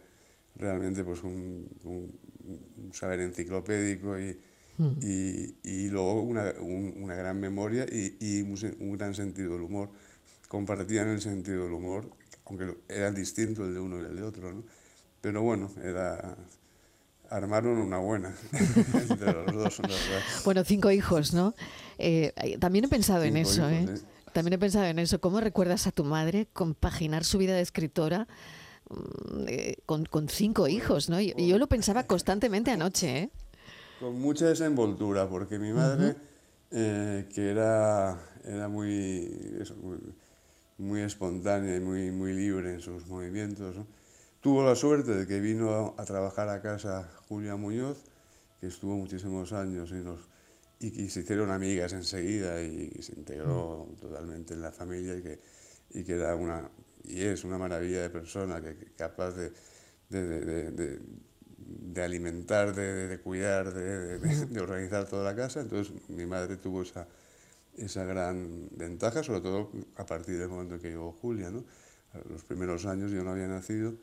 realmente 0.55 1.03
pues 1.03 1.23
un, 1.23 1.67
un, 1.83 2.19
un 2.77 2.93
saber 2.93 3.19
enciclopédico 3.19 4.17
y, 4.17 4.39
Mm. 4.77 4.91
y, 5.01 5.55
y, 5.63 5.89
luego 5.89 6.21
una, 6.21 6.53
un, 6.59 6.95
una 7.01 7.15
gran 7.15 7.39
memoria 7.39 7.85
y, 7.91 8.15
y, 8.19 8.41
un 8.41 8.97
gran 8.97 9.13
sentido 9.13 9.53
del 9.53 9.61
humor. 9.61 9.89
Compartían 10.47 11.09
el 11.09 11.21
sentido 11.21 11.63
del 11.65 11.73
humor, 11.73 12.09
aunque 12.45 12.75
era 12.89 13.11
distinto 13.11 13.65
el 13.65 13.73
de 13.73 13.79
uno 13.79 14.01
y 14.01 14.05
el 14.05 14.15
de 14.15 14.23
otro, 14.23 14.51
¿no? 14.51 14.63
Pero 15.21 15.43
bueno, 15.43 15.71
era, 15.83 16.35
armaron 17.29 17.77
una 17.77 17.97
buena 17.97 18.35
entre 19.09 19.33
los 19.33 19.53
dos. 19.53 19.81
Bueno, 20.43 20.63
cinco 20.63 20.91
hijos, 20.91 21.33
¿no? 21.33 21.55
Eh, 21.97 22.33
también 22.59 22.85
he 22.85 22.87
pensado 22.87 23.23
cinco 23.23 23.37
en 23.37 23.41
eso, 23.41 23.71
hijos, 23.71 23.89
¿eh? 23.89 24.03
¿eh? 24.03 24.11
También 24.33 24.53
he 24.53 24.57
pensado 24.57 24.85
en 24.85 24.99
eso. 24.99 25.19
¿Cómo 25.19 25.39
recuerdas 25.41 25.87
a 25.87 25.91
tu 25.91 26.03
madre 26.03 26.47
compaginar 26.53 27.23
su 27.23 27.37
vida 27.37 27.55
de 27.55 27.61
escritora 27.61 28.27
mm, 28.89 29.45
eh, 29.47 29.77
con, 29.85 30.05
con, 30.05 30.29
cinco 30.29 30.67
hijos, 30.67 31.09
¿no? 31.09 31.19
Y, 31.19 31.33
yo 31.35 31.57
lo 31.57 31.67
pensaba 31.67 32.03
constantemente 32.03 32.71
anoche, 32.71 33.17
¿eh? 33.17 33.29
Con 34.01 34.19
mucha 34.19 34.47
desenvoltura, 34.47 35.29
porque 35.29 35.59
mi 35.59 35.71
madre, 35.71 36.07
uh 36.07 36.09
-huh. 36.09 36.17
eh, 36.71 37.29
que 37.33 37.51
era, 37.51 38.19
era 38.43 38.67
muy, 38.67 39.57
eso, 39.61 39.75
muy, 39.75 39.99
muy, 40.79 41.01
espontánea 41.01 41.75
y 41.75 41.79
muy, 41.79 42.11
muy 42.11 42.33
libre 42.33 42.73
en 42.73 42.81
sus 42.81 43.05
movimientos, 43.05 43.75
¿no? 43.77 43.85
tuvo 44.41 44.63
la 44.63 44.75
suerte 44.75 45.11
de 45.13 45.27
que 45.27 45.39
vino 45.39 45.69
a, 45.69 46.01
a, 46.01 46.05
trabajar 46.05 46.49
a 46.49 46.61
casa 46.61 47.07
Julia 47.29 47.55
Muñoz, 47.55 48.03
que 48.59 48.67
estuvo 48.67 48.97
muchísimos 48.97 49.53
años 49.53 49.91
y, 49.91 50.03
nos, 50.03 50.19
y, 50.79 51.03
y 51.03 51.09
se 51.09 51.19
hicieron 51.19 51.51
amigas 51.51 51.93
enseguida 51.93 52.59
y, 52.63 52.91
y 52.97 53.03
se 53.03 53.13
integró 53.13 53.83
uh 53.83 53.87
-huh. 53.87 53.99
totalmente 53.99 54.55
en 54.55 54.61
la 54.61 54.71
familia 54.71 55.15
y 55.15 55.21
que, 55.21 55.39
y 55.91 56.03
que 56.03 56.13
era 56.13 56.35
una, 56.35 56.67
y 57.03 57.21
es 57.21 57.43
una 57.43 57.59
maravilla 57.59 58.01
de 58.01 58.09
persona 58.09 58.59
que, 58.61 58.75
que 58.75 58.87
capaz 58.95 59.31
de, 59.35 59.51
de, 60.09 60.21
de, 60.27 60.71
de 60.71 60.99
de 61.65 62.03
alimentar, 62.03 62.73
de, 62.75 63.07
de 63.07 63.19
cuidar, 63.19 63.73
de, 63.73 64.19
de, 64.19 64.61
organizar 64.61 65.07
toda 65.07 65.23
la 65.23 65.35
casa. 65.35 65.61
Entonces 65.61 65.93
mi 66.09 66.25
madre 66.25 66.57
tuvo 66.57 66.81
esa, 66.81 67.07
esa 67.77 68.03
gran 68.05 68.69
ventaja, 68.71 69.23
sobre 69.23 69.41
todo 69.41 69.71
a 69.97 70.05
partir 70.05 70.37
del 70.37 70.49
momento 70.49 70.75
en 70.75 70.81
que 70.81 70.89
llegó 70.89 71.11
Julia. 71.21 71.49
¿no? 71.49 71.63
Los 72.29 72.43
primeros 72.43 72.85
años 72.85 73.11
yo 73.11 73.23
no 73.23 73.31
había 73.31 73.47
nacido 73.47 73.93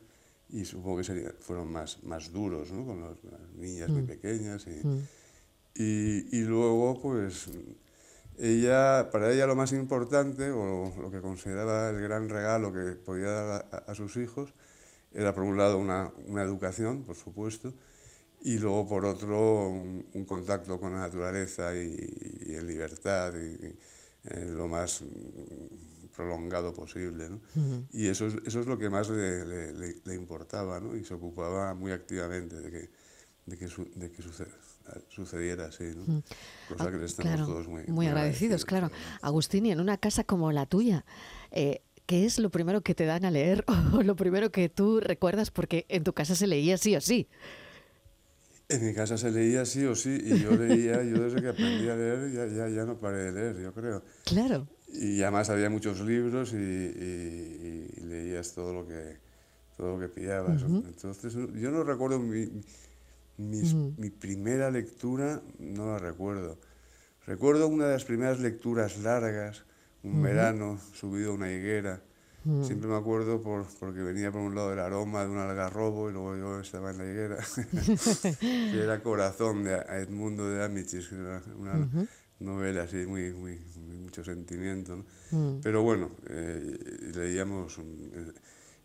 y 0.49 0.65
supongo 0.65 0.97
que 0.97 1.03
sería, 1.03 1.31
fueron 1.39 1.71
más, 1.71 2.03
más 2.03 2.31
duros 2.31 2.71
¿no? 2.71 2.85
con 2.85 3.01
las 3.01 3.17
niñas 3.55 3.89
muy 3.89 4.01
mm. 4.01 4.07
pequeñas. 4.07 4.65
Y, 4.67 4.87
mm. 4.87 5.07
y, 5.75 6.37
y, 6.37 6.41
luego, 6.43 6.99
pues, 7.01 7.49
ella, 8.39 9.09
para 9.11 9.31
ella 9.31 9.45
lo 9.45 9.55
más 9.55 9.73
importante, 9.73 10.49
o 10.49 10.93
lo 10.99 11.11
que 11.11 11.21
consideraba 11.21 11.89
el 11.89 12.01
gran 12.01 12.29
regalo 12.29 12.73
que 12.73 12.93
podía 12.93 13.29
dar 13.29 13.83
a, 13.85 13.95
sus 13.95 14.17
hijos, 14.17 14.53
era 15.13 15.33
por 15.33 15.43
un 15.43 15.57
lado 15.57 15.77
una, 15.77 16.11
una, 16.27 16.43
educación, 16.43 17.03
por 17.03 17.15
supuesto, 17.15 17.73
y 18.41 18.57
luego 18.57 18.87
por 18.87 19.05
otro 19.05 19.69
un, 19.69 20.25
contacto 20.25 20.79
con 20.79 20.93
la 20.93 20.99
naturaleza 20.99 21.75
y, 21.75 22.47
y 22.47 22.55
en 22.55 22.67
libertad, 22.67 23.33
y, 23.35 23.75
eh, 24.25 24.45
lo 24.45 24.67
más 24.67 25.03
prolongado 26.15 26.73
posible. 26.73 27.29
¿no? 27.29 27.39
Y 27.91 28.07
eso 28.07 28.27
es, 28.27 28.35
eso 28.45 28.59
es 28.59 28.67
lo 28.67 28.77
que 28.77 28.89
más 28.89 29.09
le, 29.09 29.73
le, 29.73 30.15
importaba 30.15 30.79
¿no? 30.79 30.95
y 30.95 31.05
se 31.05 31.13
ocupaba 31.13 31.73
muy 31.73 31.93
activamente 31.93 32.59
de 32.59 32.69
que, 32.69 32.89
de 33.45 33.57
que, 33.57 33.67
de 33.95 34.11
que 34.11 34.23
sucediera 35.07 35.67
así. 35.67 35.93
¿no? 35.95 36.21
Cosa 36.67 36.83
ah, 36.83 36.91
que 36.91 36.97
le 36.97 37.05
estamos 37.05 37.47
todos 37.47 37.67
muy, 37.69 37.85
muy, 37.87 38.07
agradecidos. 38.07 38.65
Claro. 38.65 38.91
Agustín, 39.21 39.65
y 39.65 39.71
en 39.71 39.79
una 39.79 39.97
casa 39.97 40.25
como 40.25 40.51
la 40.51 40.65
tuya, 40.65 41.05
eh, 41.51 41.81
¿qué 42.09 42.25
es 42.25 42.39
lo 42.39 42.49
primero 42.49 42.81
que 42.81 42.95
te 42.95 43.05
dan 43.05 43.23
a 43.23 43.29
leer 43.29 43.63
o 43.93 44.01
lo 44.01 44.15
primero 44.15 44.51
que 44.51 44.67
tú 44.67 44.99
recuerdas? 44.99 45.51
Porque 45.51 45.85
en 45.89 46.03
tu 46.03 46.11
casa 46.11 46.33
se 46.33 46.47
leía 46.47 46.75
sí 46.75 46.95
o 46.95 47.01
sí. 47.01 47.27
En 48.67 48.83
mi 48.83 48.95
casa 48.95 49.15
se 49.15 49.29
leía 49.29 49.63
sí 49.63 49.85
o 49.85 49.95
sí, 49.95 50.17
y 50.23 50.39
yo 50.39 50.51
leía, 50.51 51.03
yo 51.03 51.23
desde 51.23 51.39
que 51.39 51.49
aprendí 51.49 51.87
a 51.87 51.95
leer 51.95 52.31
ya, 52.31 52.47
ya, 52.47 52.67
ya 52.67 52.85
no 52.85 52.99
paré 52.99 53.25
de 53.25 53.31
leer, 53.31 53.59
yo 53.59 53.73
creo. 53.73 54.03
Claro. 54.25 54.67
Y 54.87 55.21
además 55.21 55.51
había 55.51 55.69
muchos 55.69 56.01
libros 56.01 56.53
y, 56.53 56.57
y, 56.57 58.01
leías 58.05 58.53
todo 58.53 58.73
lo 58.73 58.87
que, 58.87 59.17
todo 59.77 59.95
lo 59.95 59.99
que 59.99 60.09
pillabas. 60.09 60.63
Entonces, 60.63 61.33
yo 61.33 61.71
no 61.71 61.83
recuerdo 61.83 62.19
mi, 62.19 62.49
mi, 63.37 64.09
primera 64.09 64.71
lectura, 64.71 65.41
no 65.59 65.87
la 65.87 65.99
recuerdo. 65.99 66.57
Recuerdo 67.27 67.67
una 67.67 67.85
de 67.85 67.93
las 67.93 68.05
primeras 68.05 68.39
lecturas 68.39 68.97
largas, 68.99 69.63
un 70.03 70.21
verano, 70.21 70.79
subido 70.93 71.31
a 71.31 71.35
una 71.35 71.51
higuera. 71.51 72.01
Siempre 72.63 72.87
me 72.87 72.95
acuerdo 72.95 73.41
por, 73.41 73.65
porque 73.79 73.99
venía 73.99 74.31
por 74.31 74.41
un 74.41 74.55
lado 74.55 74.71
el 74.73 74.79
aroma 74.79 75.23
de 75.23 75.29
un 75.29 75.37
algarrobo 75.37 76.09
y 76.09 76.13
luego 76.13 76.37
yo 76.37 76.59
estaba 76.61 76.91
en 76.91 76.97
la 76.97 77.05
higuera, 77.05 77.37
que 78.39 78.81
era 78.81 79.03
Corazón 79.03 79.65
de 79.65 79.75
Edmundo 79.75 80.49
de 80.49 80.63
Amichis, 80.63 81.11
una, 81.11 81.41
novela 82.39 82.83
así, 82.83 83.05
muy, 83.05 83.33
muy, 83.33 83.59
mucho 84.01 84.23
sentimiento. 84.23 85.03
Mm. 85.31 85.59
Pero 85.61 85.83
bueno, 85.83 86.11
eh, 86.29 87.11
leíamos, 87.13 87.77
eh, 87.79 88.31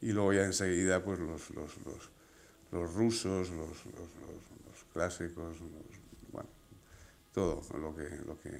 y 0.02 0.12
luego 0.12 0.32
ya 0.32 0.44
enseguida 0.44 1.02
pues 1.02 1.20
los, 1.20 1.50
los, 1.50 1.76
los, 1.86 2.10
los 2.72 2.92
rusos, 2.92 3.50
los, 3.50 3.86
los, 3.86 4.84
clásicos, 4.92 5.56
bueno, 6.30 6.48
todo 7.32 7.62
lo 7.80 7.94
que, 7.96 8.08
lo 8.26 8.38
que, 8.40 8.50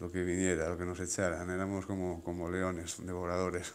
lo 0.00 0.10
que 0.10 0.24
viniera, 0.24 0.68
lo 0.68 0.78
que 0.78 0.84
nos 0.84 0.98
echaran. 0.98 1.50
Éramos 1.50 1.86
como, 1.86 2.22
como 2.22 2.50
leones, 2.50 2.96
devoradores 3.04 3.72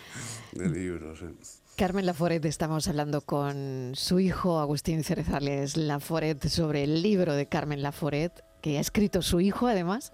de 0.52 0.68
libros. 0.68 1.20
Eh. 1.22 1.34
Carmen 1.76 2.06
Laforet, 2.06 2.44
estamos 2.44 2.86
hablando 2.86 3.20
con 3.20 3.92
su 3.94 4.20
hijo 4.20 4.60
Agustín 4.60 5.02
Cerezales 5.02 5.76
Laforet 5.76 6.46
sobre 6.46 6.84
el 6.84 7.02
libro 7.02 7.34
de 7.34 7.46
Carmen 7.46 7.82
Laforet, 7.82 8.44
que 8.62 8.78
ha 8.78 8.80
escrito 8.80 9.20
su 9.22 9.40
hijo 9.40 9.66
además, 9.66 10.12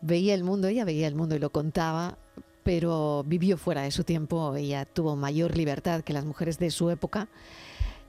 veía 0.00 0.34
el 0.34 0.44
mundo, 0.44 0.68
ella 0.68 0.86
veía 0.86 1.06
el 1.06 1.14
mundo 1.14 1.36
y 1.36 1.38
lo 1.38 1.50
contaba, 1.50 2.16
pero 2.64 3.22
vivió 3.26 3.58
fuera 3.58 3.82
de 3.82 3.90
su 3.90 4.04
tiempo, 4.04 4.56
ella 4.56 4.86
tuvo 4.86 5.14
mayor 5.14 5.56
libertad 5.56 6.00
que 6.00 6.14
las 6.14 6.24
mujeres 6.24 6.58
de 6.58 6.70
su 6.70 6.88
época. 6.88 7.28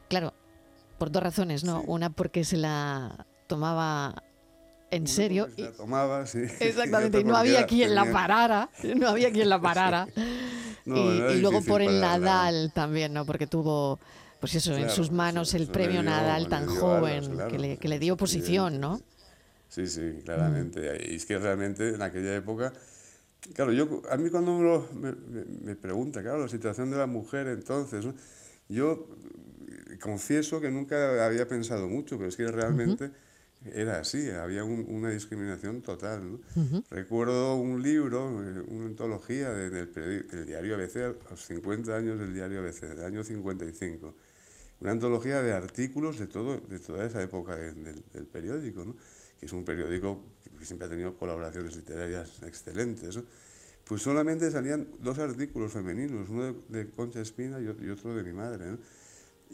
Claro, 0.07 0.33
por 0.97 1.11
dos 1.11 1.21
razones, 1.21 1.65
¿no? 1.65 1.81
Una 1.81 2.09
porque 2.09 2.45
se 2.45 2.55
la 2.55 3.25
tomaba 3.47 4.23
en 4.91 5.07
serio. 5.07 5.47
Se 5.55 5.61
la 5.61 5.71
tomaba, 5.71 6.25
sí. 6.25 6.39
Exactamente, 6.59 7.19
y 7.19 7.23
no 7.23 7.35
había 7.35 7.65
quien 7.65 7.95
la 7.95 8.11
parara, 8.11 8.69
no 8.95 9.07
había 9.07 9.31
quien 9.31 9.49
la 9.49 9.61
parara. 9.61 10.07
y, 10.85 11.39
luego 11.39 11.61
por 11.61 11.81
el 11.81 11.99
Nadal 11.99 12.71
también, 12.73 13.13
¿no? 13.13 13.25
Porque 13.25 13.47
tuvo, 13.47 13.99
pues 14.39 14.55
eso, 14.55 14.75
en 14.75 14.89
sus 14.89 15.11
manos 15.11 15.53
el 15.53 15.67
premio 15.67 16.03
Nadal 16.03 16.47
tan 16.47 16.67
joven, 16.67 17.37
que, 17.49 17.59
le, 17.59 17.77
que, 17.77 17.87
le, 17.87 17.99
dio 17.99 18.17
posición, 18.17 18.79
¿no? 18.79 19.01
Sí, 19.67 19.87
sí, 19.87 20.19
claramente. 20.25 21.09
Y 21.09 21.15
es 21.15 21.25
que 21.25 21.37
realmente 21.37 21.89
en 21.89 22.01
aquella 22.01 22.35
época, 22.35 22.73
claro, 23.53 23.71
yo, 23.71 24.01
a 24.09 24.17
mí 24.17 24.29
cuando 24.29 24.87
me, 24.93 25.13
me, 25.61 25.75
pregunta, 25.75 26.21
claro, 26.21 26.39
la 26.39 26.47
situación 26.47 26.89
de 26.89 26.97
la 26.97 27.05
mujer 27.05 27.47
entonces, 27.47 28.05
yo 28.67 29.07
confieso 30.01 30.59
que 30.59 30.71
nunca 30.71 31.25
había 31.25 31.47
pensado 31.47 31.87
mucho, 31.87 32.17
pero 32.17 32.29
es 32.29 32.37
que 32.37 32.47
realmente 32.47 33.11
era 33.65 33.99
así, 33.99 34.29
había 34.29 34.63
una 34.63 35.09
discriminación 35.09 35.81
total. 35.81 36.39
Recuerdo 36.89 37.55
un 37.55 37.81
libro, 37.81 38.27
una 38.27 38.85
antología 38.85 39.51
del, 39.51 40.45
diario 40.45 40.75
ABC, 40.75 40.97
a 40.97 41.31
los 41.31 41.45
50 41.45 41.95
años 41.95 42.19
del 42.19 42.33
diario 42.33 42.59
ABC, 42.59 42.81
del 42.81 43.03
año 43.03 43.23
55. 43.23 44.15
Una 44.81 44.91
antología 44.91 45.41
de 45.41 45.51
artículos 45.51 46.19
de, 46.19 46.27
todo, 46.27 46.57
de 46.57 46.79
toda 46.79 47.05
esa 47.05 47.21
época 47.21 47.55
del, 47.55 48.03
del 48.13 48.25
periódico. 48.27 48.85
¿no? 48.85 48.95
que 49.39 49.45
es 49.45 49.53
un 49.53 49.63
periódico 49.63 50.21
que 50.57 50.65
siempre 50.65 50.87
ha 50.87 50.89
tenido 50.89 51.15
colaboraciones 51.17 51.75
literarias 51.75 52.41
excelentes, 52.43 53.19
pues 53.85 54.01
solamente 54.01 54.51
salían 54.51 54.87
dos 54.99 55.17
artículos 55.19 55.71
femeninos, 55.71 56.29
uno 56.29 56.53
de, 56.67 56.89
Concha 56.89 57.21
Espina 57.21 57.59
y, 57.61 57.67
otro 57.89 58.13
de 58.13 58.23
mi 58.23 58.33
madre. 58.33 58.77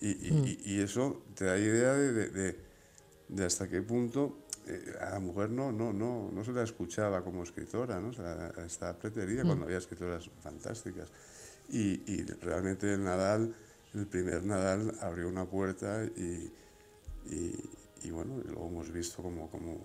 Y, 0.02 0.10
y, 0.10 0.60
y, 0.66 0.80
eso 0.82 1.24
te 1.36 1.46
da 1.46 1.58
idea 1.58 1.94
de, 1.94 2.56
de, 3.28 3.46
hasta 3.46 3.68
qué 3.68 3.82
punto 3.82 4.46
eh, 4.68 4.94
a 5.02 5.12
la 5.12 5.20
mujer 5.20 5.50
no, 5.50 5.72
no, 5.72 5.94
no, 5.94 6.32
no 6.32 6.44
se 6.44 6.52
la 6.52 6.64
escuchaba 6.64 7.24
como 7.24 7.44
escritora, 7.44 8.00
¿no? 8.00 8.10
O 8.10 8.14
sea, 8.14 8.52
estaba 8.66 8.98
preterida 8.98 9.44
cuando 9.44 9.66
había 9.66 9.78
escritoras 9.78 10.30
fantásticas. 10.42 11.12
Y, 11.70 12.02
y, 12.12 12.24
realmente 12.42 12.94
el 12.94 13.04
Nadal, 13.04 13.56
el 13.94 14.08
primer 14.08 14.44
Nadal, 14.44 14.96
abrió 15.02 15.28
una 15.28 15.46
puerta 15.46 16.04
y, 16.04 16.52
y 18.04 18.12
bueno, 18.12 18.40
luego 18.46 18.68
hemos 18.68 18.92
visto 18.92 19.24
cómo, 19.24 19.50
cómo 19.50 19.80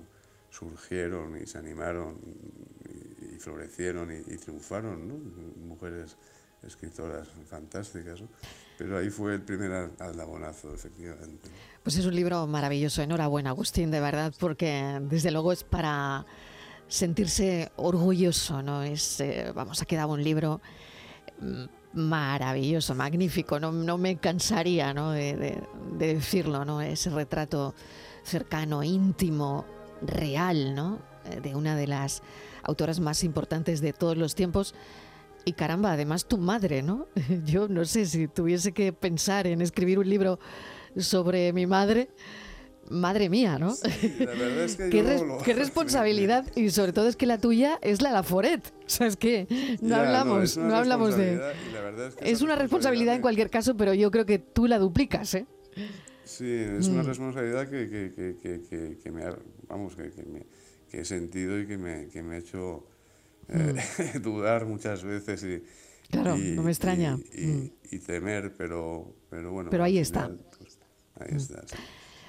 surgieron 0.51 1.41
y 1.41 1.47
se 1.47 1.59
animaron 1.59 2.19
y, 2.85 3.39
florecieron 3.39 4.11
y, 4.13 4.37
triunfaron, 4.37 5.09
¿no? 5.09 5.15
Mujeres 5.67 6.17
escritoras 6.63 7.29
fantásticas. 7.49 8.21
Pero 8.79 8.99
ahí 8.99 9.11
fue 9.11 9.35
el 9.35 9.43
primer 9.43 9.91
aldabonazo, 9.99 10.73
efectivamente. 10.73 11.51
Pues 11.83 11.97
es 11.97 12.07
un 12.07 12.15
libro 12.15 12.47
maravilloso. 12.47 13.03
Enhorabuena, 13.03 13.51
Agustín, 13.51 13.91
de 13.91 14.01
verdad, 14.01 14.33
porque 14.39 14.99
desde 15.03 15.31
luego 15.31 15.53
es 15.53 15.65
para 15.65 16.25
sentirse 16.89 17.71
orgulloso, 17.77 18.63
¿no? 18.63 18.83
Es, 18.83 19.21
eh, 19.21 19.53
vamos, 19.55 19.81
ha 19.81 19.85
quedado 19.85 20.13
un 20.13 20.25
libro 20.25 20.61
mm, 21.41 21.65
maravilloso, 21.93 22.95
magnífico. 22.95 23.61
No, 23.61 23.71
no 23.71 23.99
me 23.99 24.17
cansaría 24.17 24.93
¿no? 24.93 25.13
De, 25.13 25.37
de, 25.37 25.63
de, 25.99 26.15
decirlo, 26.15 26.65
¿no? 26.65 26.81
Ese 26.81 27.11
retrato 27.11 27.75
cercano, 28.25 28.83
íntimo, 28.83 29.65
real, 30.03 30.75
¿no? 30.75 30.99
Eh, 31.27 31.41
de 31.41 31.55
una 31.55 31.77
de 31.77 31.87
las 31.87 32.23
autoras 32.63 33.01
más 33.01 33.25
importantes 33.25 33.81
de 33.81 33.93
todos 33.93 34.17
los 34.17 34.35
tiempos. 34.35 34.75
Y 35.45 35.53
caramba, 35.53 35.93
además 35.93 36.27
tu 36.27 36.39
madre, 36.39 36.83
¿no? 36.83 37.07
Yo 37.45 37.69
no 37.69 37.85
sé 37.85 38.07
si 38.07 38.29
tuviese 38.29 38.73
que 38.73 38.93
pensar 38.93 39.47
en 39.47 39.63
escribir 39.63 39.99
un 39.99 40.09
libro 40.09 40.39
sobre 40.97 41.53
mi 41.53 41.67
madre. 41.67 42.11
Madre 42.89 43.29
mía, 43.29 43.57
¿no? 43.57 43.73
la 44.19 44.27
verdad 44.27 44.65
es 44.65 44.75
que 44.75 44.89
¿Qué, 44.91 45.39
qué, 45.45 45.55
responsabilidad 45.55 46.45
y 46.57 46.71
sobre 46.71 46.93
todo 46.93 47.07
es 47.07 47.15
que 47.15 47.25
la 47.25 47.39
tuya 47.39 47.79
es 47.83 48.03
la 48.03 48.11
Laforet. 48.11 48.67
O 48.85 48.89
sea, 48.89 49.07
es 49.07 49.17
que 49.17 49.47
no 49.81 49.95
hablamos, 49.95 50.57
no, 50.57 50.75
hablamos 50.75 51.17
de. 51.17 51.41
Es, 52.21 52.43
una 52.43 52.57
responsabilidad 52.57 53.15
en 53.15 53.23
cualquier 53.23 53.49
caso, 53.49 53.77
pero 53.77 53.95
yo 53.95 54.11
creo 54.11 54.27
que 54.27 54.41
tú 54.41 54.67
la 54.67 54.81
duplicas, 54.81 55.35
¿eh? 55.35 55.47
Sí, 56.25 56.49
es 56.49 56.89
una 56.89 57.05
mm. 57.05 57.07
responsabilidad 57.07 57.69
que, 57.69 57.89
que, 57.89 58.61
que, 58.69 58.99
que 59.03 59.11
me, 59.13 59.25
vamos, 59.69 59.95
que, 59.95 60.25
me, 60.25 60.47
he 60.93 61.05
sentido 61.05 61.61
y 61.61 61.67
que 61.67 61.79
me, 61.79 62.09
que 62.09 62.23
me 62.23 62.37
ha 62.37 62.39
hecho 62.39 62.85
eh, 63.51 63.75
mm. 64.15 64.19
dudar 64.23 64.67
muchas 64.67 65.03
veces 65.03 65.43
y, 65.45 65.63
claro, 66.11 66.37
no 66.37 66.63
me 66.63 66.71
extraña. 66.71 67.19
Y, 67.33 67.73
y, 67.91 67.97
mm. 67.97 68.01
temer, 68.07 68.55
pero, 68.57 69.15
pero 69.29 69.53
bueno. 69.53 69.71
Pero 69.71 69.85
ahí 69.85 69.99
está. 69.99 70.31
Pues, 70.59 70.79
ahí 71.19 71.37
está. 71.37 71.63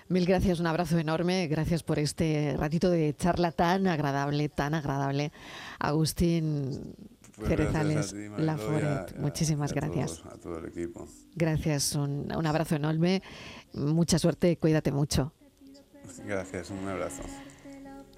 Mil 0.10 0.26
gracias, 0.26 0.60
un 0.60 0.68
abrazo 0.68 1.00
enorme. 1.00 1.48
Gracias 1.48 1.84
por 1.84 1.98
este 1.98 2.56
ratito 2.58 2.90
de 2.90 3.16
charla 3.16 3.54
tan 3.54 3.88
agradable, 3.88 4.50
tan 4.50 4.74
agradable. 4.74 5.32
Agustín 5.80 6.96
pues 7.36 7.48
Cerezales 7.48 8.14
Laforet, 8.38 9.18
muchísimas 9.18 9.72
gracias. 9.74 10.22
a 10.26 10.38
todo 10.38 10.60
el 10.60 10.66
equipo. 10.66 11.08
Gracias, 11.36 11.96
un, 11.96 12.30
un 12.36 12.46
abrazo 12.46 12.76
enorme. 12.76 13.24
Mucha 13.74 14.20
suerte, 14.20 14.58
cuídate 14.58 14.92
mucho. 14.92 15.34
Gracias, 16.26 16.72
un 16.72 16.88
abrazo. 16.88 17.24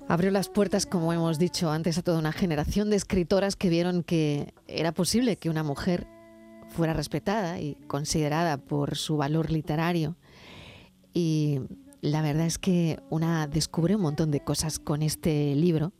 Abrió 0.08 0.32
las 0.32 0.50
puertas, 0.50 0.86
como 0.86 1.14
hemos 1.14 1.40
dicho 1.40 1.72
antes, 1.72 1.98
a 1.98 2.02
toda 2.02 2.20
una 2.20 2.34
generación 2.34 2.90
de 2.90 2.98
escritoras 2.98 3.56
que 3.56 3.70
vieron 3.70 4.04
que 4.04 4.54
era 4.68 4.92
posible 4.92 5.38
que 5.38 5.50
una 5.50 5.64
mujer 5.64 6.08
fuera 6.70 6.94
respetada 6.94 7.60
y 7.62 7.76
considerada 7.88 8.58
por 8.58 8.98
su 8.98 9.16
valor 9.16 9.50
literario. 9.50 10.18
Y 11.14 11.62
la 12.02 12.22
verdad 12.22 12.46
es 12.46 12.58
que 12.58 13.00
una 13.10 13.48
descubre 13.48 13.96
un 13.96 14.02
montón 14.02 14.30
de 14.30 14.42
cosas 14.42 14.78
con 14.78 15.02
este 15.02 15.56
libro. 15.56 15.94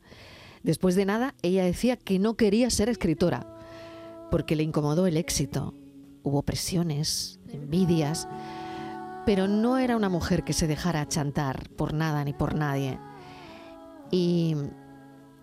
Después 0.64 0.96
de 0.96 1.06
nada, 1.06 1.34
ella 1.42 1.64
decía 1.64 1.96
que 1.96 2.20
no 2.20 2.36
quería 2.36 2.70
ser 2.70 2.90
escritora 2.90 3.48
porque 4.30 4.56
le 4.56 4.64
incomodó 4.64 5.08
el 5.08 5.16
éxito. 5.16 5.74
Hubo 6.24 6.44
presiones, 6.44 7.40
envidias, 7.52 8.28
pero 9.26 9.48
no 9.48 9.78
era 9.78 9.96
una 9.96 10.10
mujer 10.10 10.44
que 10.44 10.54
se 10.54 10.68
dejara 10.68 11.08
chantar 11.08 11.70
por 11.78 11.94
nada 11.94 12.24
ni 12.26 12.34
por 12.34 12.56
nadie. 12.56 13.00
Y 14.16 14.56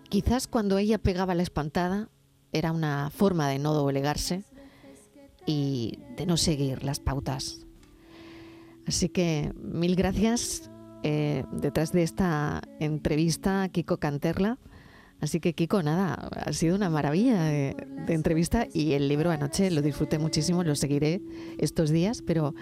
quizás 0.07 0.47
cuando 0.47 0.77
ella 0.77 0.97
pegaba 0.97 1.35
la 1.35 1.43
espantada 1.43 2.07
era 2.53 2.71
una 2.71 3.09
forma 3.09 3.49
de 3.49 3.59
no 3.59 3.73
doblegarse 3.73 4.45
y 5.45 5.99
de 6.15 6.25
no 6.25 6.37
seguir 6.37 6.81
las 6.81 7.01
pautas. 7.01 7.67
Así 8.87 9.09
que 9.09 9.51
mil 9.61 9.97
gracias 9.97 10.71
eh, 11.03 11.43
detrás 11.51 11.91
de 11.91 12.03
esta 12.03 12.61
entrevista, 12.79 13.67
Kiko 13.67 13.97
Canterla. 13.97 14.57
Así 15.19 15.41
que 15.41 15.51
Kiko, 15.53 15.83
nada, 15.83 16.13
ha 16.13 16.53
sido 16.53 16.77
una 16.77 16.89
maravilla 16.89 17.43
de, 17.43 17.75
entrevista 18.07 18.67
y 18.73 18.93
el 18.93 19.09
libro 19.09 19.31
anoche 19.31 19.69
lo 19.69 19.81
disfruté 19.81 20.17
muchísimo, 20.17 20.63
lo 20.63 20.75
seguiré 20.75 21.21
estos 21.57 21.89
días, 21.89 22.23
pero 22.25 22.55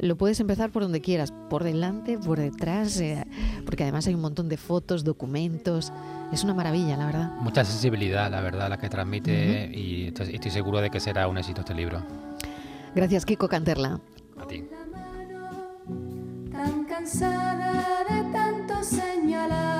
lo 0.00 0.16
puedes 0.16 0.40
empezar 0.40 0.70
por 0.70 0.82
donde 0.82 1.00
quieras, 1.00 1.32
por 1.48 1.64
delante, 1.64 2.18
por 2.18 2.38
detrás, 2.38 2.98
eh, 3.00 3.26
porque 3.64 3.84
además 3.84 4.06
hay 4.06 4.14
un 4.14 4.20
montón 4.20 4.48
de 4.48 4.56
fotos, 4.56 5.04
documentos, 5.04 5.92
es 6.32 6.44
una 6.44 6.54
maravilla, 6.54 6.96
la 6.96 7.06
verdad. 7.06 7.30
Mucha 7.40 7.64
sensibilidad, 7.64 8.30
la 8.30 8.40
verdad, 8.40 8.68
la 8.68 8.78
que 8.78 8.88
transmite 8.88 9.70
y 9.74 10.06
estoy 10.08 10.50
seguro 10.50 10.80
de 10.80 10.90
que 10.90 11.00
será 11.00 11.28
un 11.28 11.38
éxito 11.38 11.60
este 11.60 11.74
libro. 11.74 12.02
Gracias, 12.94 13.24
Kiko 13.24 13.48
Canterla. 13.48 14.00
A 14.38 14.46
ti. 14.46 14.64
Tan 16.50 16.84
cansada 16.84 18.04
de 18.08 18.32
tanto 18.32 18.82
señalar 18.82 19.79